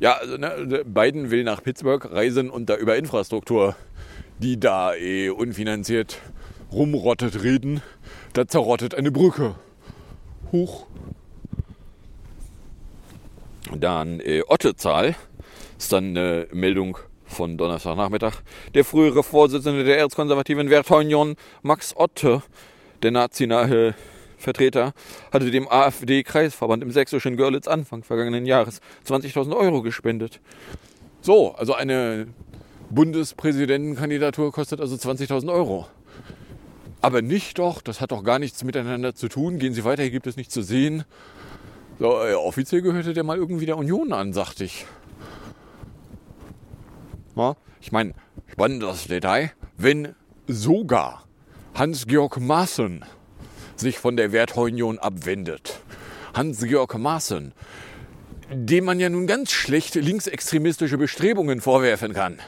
[0.00, 3.76] Ja, also, ne, Biden will nach Pittsburgh reisen und da über Infrastruktur,
[4.40, 6.18] die da eh unfinanziert
[6.72, 7.82] rumrottet, reden.
[8.32, 9.54] Da zerrottet eine Brücke.
[10.50, 10.86] Huch.
[13.76, 15.14] Dann äh, Ottezahl
[15.80, 18.42] ist dann eine Meldung von Donnerstagnachmittag.
[18.74, 22.42] Der frühere Vorsitzende der erzkonservativen Werteunion, Max Otte,
[23.02, 23.94] der nazinahe
[24.36, 24.92] Vertreter,
[25.32, 30.40] hatte dem AfD-Kreisverband im sächsischen Görlitz Anfang vergangenen Jahres 20.000 Euro gespendet.
[31.22, 32.26] So, also eine
[32.90, 35.86] Bundespräsidentenkandidatur kostet also 20.000 Euro.
[37.00, 39.58] Aber nicht doch, das hat doch gar nichts miteinander zu tun.
[39.58, 41.04] Gehen Sie weiter, hier gibt es nichts zu sehen.
[41.98, 44.84] So, äh, offiziell gehörte der mal irgendwie der Union an, sagte ich.
[47.80, 48.14] Ich meine,
[48.52, 50.14] spannendes Detail, wenn
[50.46, 51.24] sogar
[51.74, 53.04] Hans-Georg Maaßen
[53.76, 55.80] sich von der Wertunion abwendet.
[56.34, 57.52] Hans-Georg Maaßen,
[58.52, 62.38] dem man ja nun ganz schlecht linksextremistische Bestrebungen vorwerfen kann.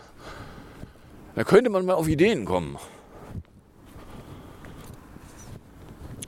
[1.35, 2.77] Da könnte man mal auf Ideen kommen.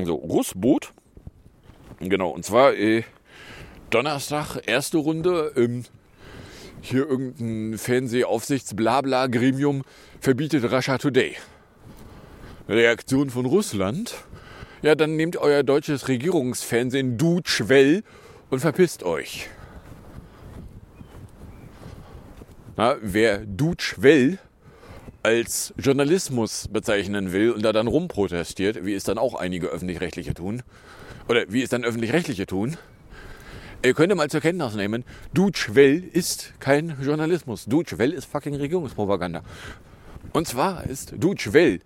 [0.03, 0.93] So, Russboot.
[2.01, 3.05] Genau, und zwar äh,
[3.91, 5.53] Donnerstag, erste Runde.
[5.57, 5.85] Ähm,
[6.85, 9.85] hier irgendein Fernsehaufsichts-Blabla-Gremium
[10.21, 11.37] verbietet Russia Today.
[12.69, 14.15] Reaktion von Russland.
[14.83, 18.03] Ja, dann nehmt euer deutsches Regierungsfernsehen Dutschwell
[18.51, 19.49] und verpisst euch.
[22.77, 24.39] Na, wer Dutschwell
[25.23, 30.63] als Journalismus bezeichnen will und da dann rumprotestiert, wie es dann auch einige öffentlich-rechtliche tun,
[31.29, 32.77] oder wie es dann öffentlich-rechtliche tun,
[33.85, 35.05] ihr könnt mal zur Kenntnis nehmen,
[35.35, 37.67] Dutschwell ist kein Journalismus.
[37.67, 39.43] Dutschwell ist fucking Regierungspropaganda.
[40.33, 41.81] Und zwar ist Dutschwell,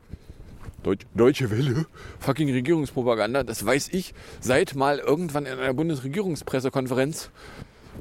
[0.85, 1.87] Deutsch, Deutsche Welle,
[2.21, 7.31] fucking Regierungspropaganda, das weiß ich, seit mal irgendwann in einer Bundesregierungspressekonferenz,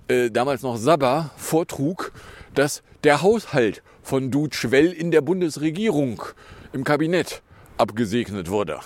[0.07, 2.11] äh, damals noch Sabba, vortrug,
[2.53, 6.21] dass der Haushalt von Dutschwell in der Bundesregierung
[6.71, 7.41] im Kabinett
[7.77, 8.79] abgesegnet wurde.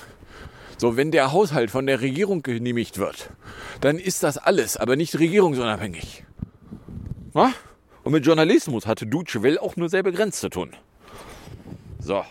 [0.82, 3.29] So, wenn der Haushalt von der Regierung genehmigt wird,
[3.82, 6.25] dann ist das alles, aber nicht regierungsunabhängig.
[7.36, 7.53] Na?
[8.01, 10.71] Und mit Journalismus hatte Dutschwell auch nur sehr begrenzt zu tun.
[11.99, 12.23] So.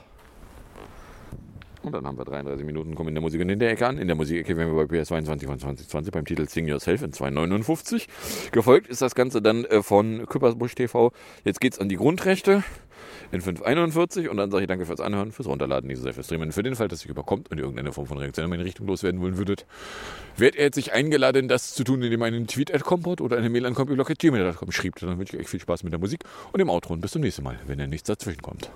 [1.83, 3.99] Und dann haben wir 33 Minuten, kommen in der Musik und in der Ecke an.
[3.99, 7.13] In der Musikecke wären wir bei PS 22 von 2020 beim Titel Sing Yourself in
[7.13, 8.09] 259.
[8.51, 11.13] Gefolgt ist das Ganze dann äh, von Küppersbusch TV.
[11.45, 12.65] Jetzt geht's an die Grundrechte
[13.33, 16.27] in 541 und dann sage ich danke fürs Anhören, fürs Runterladen, nicht so sehr fürs
[16.27, 16.53] Streamen.
[16.53, 19.21] Für den Fall, dass ihr überkommt und irgendeine Form von Reaktion in meine Richtung loswerden
[19.21, 19.67] wollen würdet,
[20.37, 23.37] werdet ihr jetzt sich eingeladen, das zu tun, indem ihr einen Tweet at Comport oder
[23.37, 25.03] eine Mail an compyblog.gmail.com schreibt.
[25.03, 27.23] Dann wünsche ich euch viel Spaß mit der Musik und dem Outro und bis zum
[27.23, 28.71] nächsten Mal, wenn ihr nichts dazwischen kommt.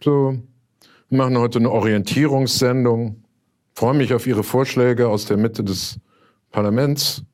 [0.00, 0.38] So,
[1.08, 3.24] wir machen heute eine Orientierungssendung.
[3.74, 5.98] Freue mich auf Ihre Vorschläge aus der Mitte des
[6.52, 7.24] Parlaments.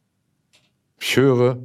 [0.99, 1.59] Ich höre.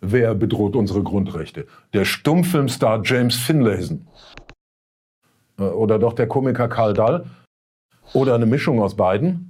[0.00, 1.66] Wer bedroht unsere Grundrechte?
[1.92, 4.06] Der Stummfilmstar James Finlayson.
[5.58, 7.26] Äh, Oder doch der Komiker Karl Dahl?
[8.12, 9.49] Oder eine Mischung aus beiden?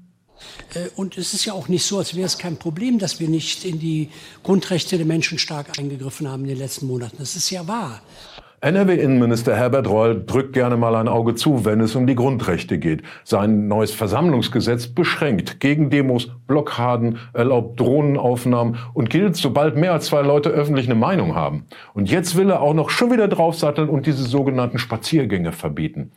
[0.74, 3.28] Äh, Und es ist ja auch nicht so, als wäre es kein Problem, dass wir
[3.28, 4.10] nicht in die
[4.42, 7.16] Grundrechte der Menschen stark eingegriffen haben in den letzten Monaten.
[7.18, 8.02] Das ist ja wahr.
[8.62, 13.02] NRW-Innenminister Herbert Reul drückt gerne mal ein Auge zu, wenn es um die Grundrechte geht.
[13.24, 20.20] Sein neues Versammlungsgesetz beschränkt gegen Demos, Blockaden, erlaubt Drohnenaufnahmen und gilt, sobald mehr als zwei
[20.20, 21.64] Leute öffentlich eine Meinung haben.
[21.94, 26.12] Und jetzt will er auch noch schon wieder draufsatteln und diese sogenannten Spaziergänge verbieten.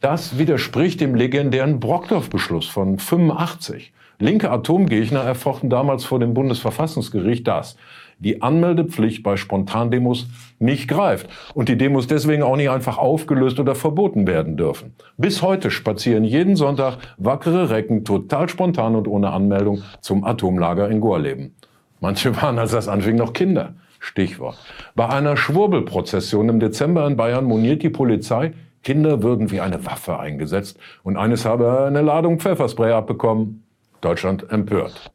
[0.00, 3.92] Das widerspricht dem legendären Brockdorf-Beschluss von 85.
[4.18, 7.76] Linke Atomgegner erfochten damals vor dem Bundesverfassungsgericht, dass
[8.18, 10.26] die Anmeldepflicht bei Spontandemos
[10.58, 14.94] nicht greift und die Demos deswegen auch nicht einfach aufgelöst oder verboten werden dürfen.
[15.16, 21.00] Bis heute spazieren jeden Sonntag wackere Recken total spontan und ohne Anmeldung zum Atomlager in
[21.00, 21.54] Gorleben.
[22.00, 23.74] Manche waren, als das anfing, noch Kinder.
[23.98, 24.58] Stichwort.
[24.94, 28.52] Bei einer Schwurbelprozession im Dezember in Bayern moniert die Polizei,
[28.86, 33.64] Kinder würden wie eine Waffe eingesetzt und eines habe eine Ladung Pfefferspray abbekommen.
[34.00, 35.10] Deutschland empört.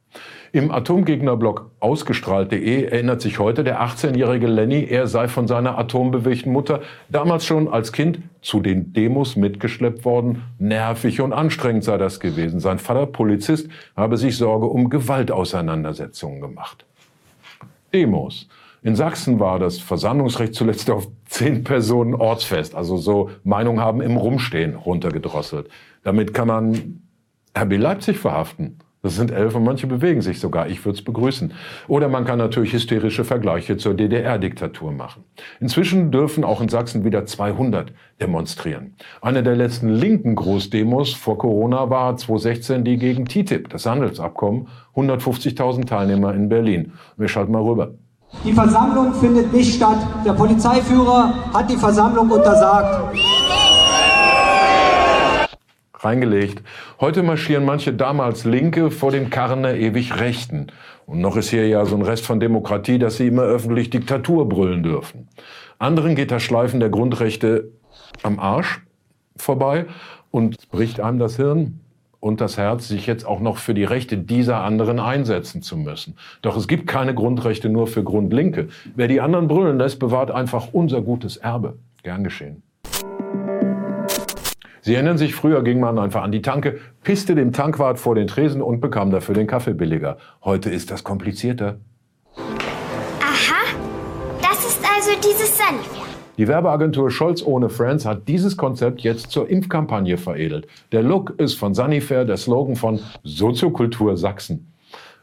[0.52, 6.82] Im Atomgegnerblock ausgestrahlt.de erinnert sich heute der 18-jährige Lenny, er sei von seiner atombewegten Mutter
[7.08, 10.44] damals schon als Kind zu den Demos mitgeschleppt worden.
[10.60, 12.60] Nervig und anstrengend sei das gewesen.
[12.60, 16.86] Sein Vater, Polizist, habe sich Sorge um Gewaltauseinandersetzungen gemacht.
[17.94, 18.50] Demos.
[18.84, 24.18] In Sachsen war das Versammlungsrecht zuletzt auf zehn Personen ortsfest, also so Meinung haben im
[24.18, 25.70] Rumstehen runtergedrosselt.
[26.04, 27.02] Damit kann man
[27.58, 28.80] RB Leipzig verhaften.
[29.02, 30.68] Das sind elf und manche bewegen sich sogar.
[30.68, 31.54] Ich würde es begrüßen.
[31.88, 35.24] Oder man kann natürlich hysterische Vergleiche zur DDR-Diktatur machen.
[35.60, 38.94] Inzwischen dürfen auch in Sachsen wieder 200 demonstrieren.
[39.22, 44.68] Eine der letzten linken Großdemos vor Corona war 2016 die gegen TTIP, das Handelsabkommen.
[44.96, 46.92] 150.000 Teilnehmer in Berlin.
[47.18, 47.96] Wir schalten mal rüber.
[48.44, 49.98] Die Versammlung findet nicht statt.
[50.26, 53.16] Der Polizeiführer hat die Versammlung untersagt.
[56.04, 56.64] reingelegt.
[57.00, 60.68] Heute marschieren manche damals Linke vor dem Karren der ewig Rechten.
[61.06, 64.48] Und noch ist hier ja so ein Rest von Demokratie, dass sie immer öffentlich Diktatur
[64.48, 65.28] brüllen dürfen.
[65.80, 67.72] Anderen geht das Schleifen der Grundrechte
[68.24, 68.82] am Arsch
[69.38, 69.86] vorbei
[70.32, 71.81] und bricht einem das Hirn
[72.22, 76.16] und das Herz, sich jetzt auch noch für die Rechte dieser anderen einsetzen zu müssen.
[76.42, 78.70] Doch es gibt keine Grundrechte nur für Grundlinke.
[78.96, 81.78] Wer die anderen brüllen lässt, bewahrt einfach unser gutes Erbe.
[82.04, 82.64] Gern geschehen.
[84.84, 88.28] Sie erinnern sich, früher ging man einfach an die Tanke, pisste dem Tankwart vor den
[88.28, 90.18] Tresen und bekam dafür den Kaffee billiger.
[90.44, 91.78] Heute ist das komplizierter.
[92.36, 93.64] Aha,
[94.42, 96.01] das ist also dieses Sanifair.
[96.42, 100.66] Die Werbeagentur Scholz ohne Friends hat dieses Konzept jetzt zur Impfkampagne veredelt.
[100.92, 104.74] Der Look ist von Sanifair, der Slogan von Soziokultur Sachsen.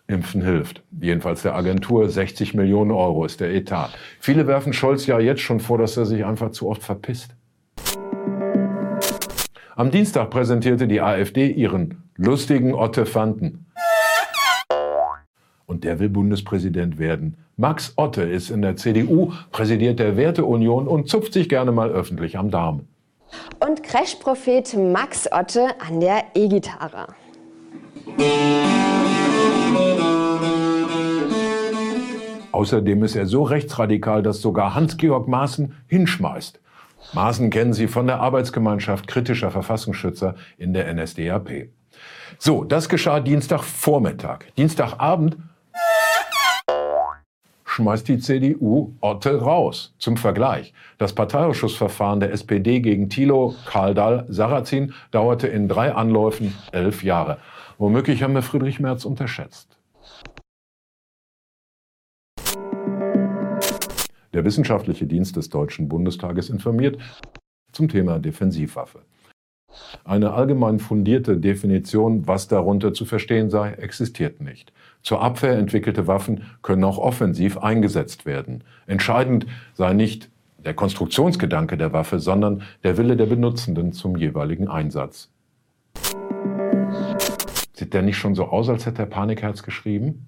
[0.07, 0.85] Impfen hilft.
[1.01, 3.91] Jedenfalls der Agentur 60 Millionen Euro ist der Etat.
[4.21, 7.35] Viele werfen Scholz ja jetzt schon vor, dass er sich einfach zu oft verpisst.
[9.75, 13.67] Am Dienstag präsentierte die AfD ihren lustigen Ottefanten.
[15.69, 17.37] Und der will Bundespräsident werden.
[17.59, 22.39] Max Otte ist in der CDU, präsidiert der Werteunion und zupft sich gerne mal öffentlich
[22.39, 22.87] am Darm.
[23.61, 27.09] Und Crash-Prophet Max Otte an der E-Gitarre.
[32.51, 36.61] Außerdem ist er so rechtsradikal, dass sogar Hans-Georg Maaßen hinschmeißt.
[37.13, 41.69] Maaßen kennen Sie von der Arbeitsgemeinschaft kritischer Verfassungsschützer in der NSDAP.
[42.39, 44.47] So, das geschah Dienstagvormittag.
[44.57, 45.37] Dienstagabend
[47.79, 49.95] schmeißt die CDU Otte raus.
[49.99, 50.75] Zum Vergleich.
[50.99, 57.39] Das Parteiausschussverfahren der SPD gegen Thilo, Karl Sarrazin dauerte in drei Anläufen elf Jahre.
[57.79, 59.79] Womöglich haben wir Friedrich Merz unterschätzt.
[64.33, 66.99] Der Wissenschaftliche Dienst des Deutschen Bundestages informiert
[67.71, 69.03] zum Thema Defensivwaffe.
[70.05, 74.73] Eine allgemein fundierte Definition, was darunter zu verstehen sei, existiert nicht.
[75.03, 78.65] Zur Abwehr entwickelte Waffen können auch offensiv eingesetzt werden.
[78.87, 80.31] Entscheidend sei nicht
[80.65, 85.31] der Konstruktionsgedanke der Waffe, sondern der Wille der Benutzenden zum jeweiligen Einsatz.
[87.73, 90.27] Sieht der nicht schon so aus, als hätte er Panikherz geschrieben?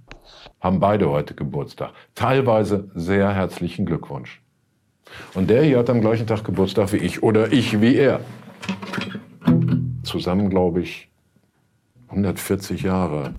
[0.60, 1.90] Haben beide heute Geburtstag.
[2.14, 4.40] Teilweise sehr herzlichen Glückwunsch.
[5.34, 8.20] Und der hier hat am gleichen Tag Geburtstag wie ich oder ich wie er.
[10.10, 11.08] Zusammen, glaube ich,
[12.08, 13.32] 140 Jahre.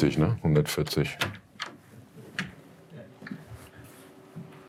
[0.00, 0.36] 70, 70, ne?
[0.42, 1.18] 140.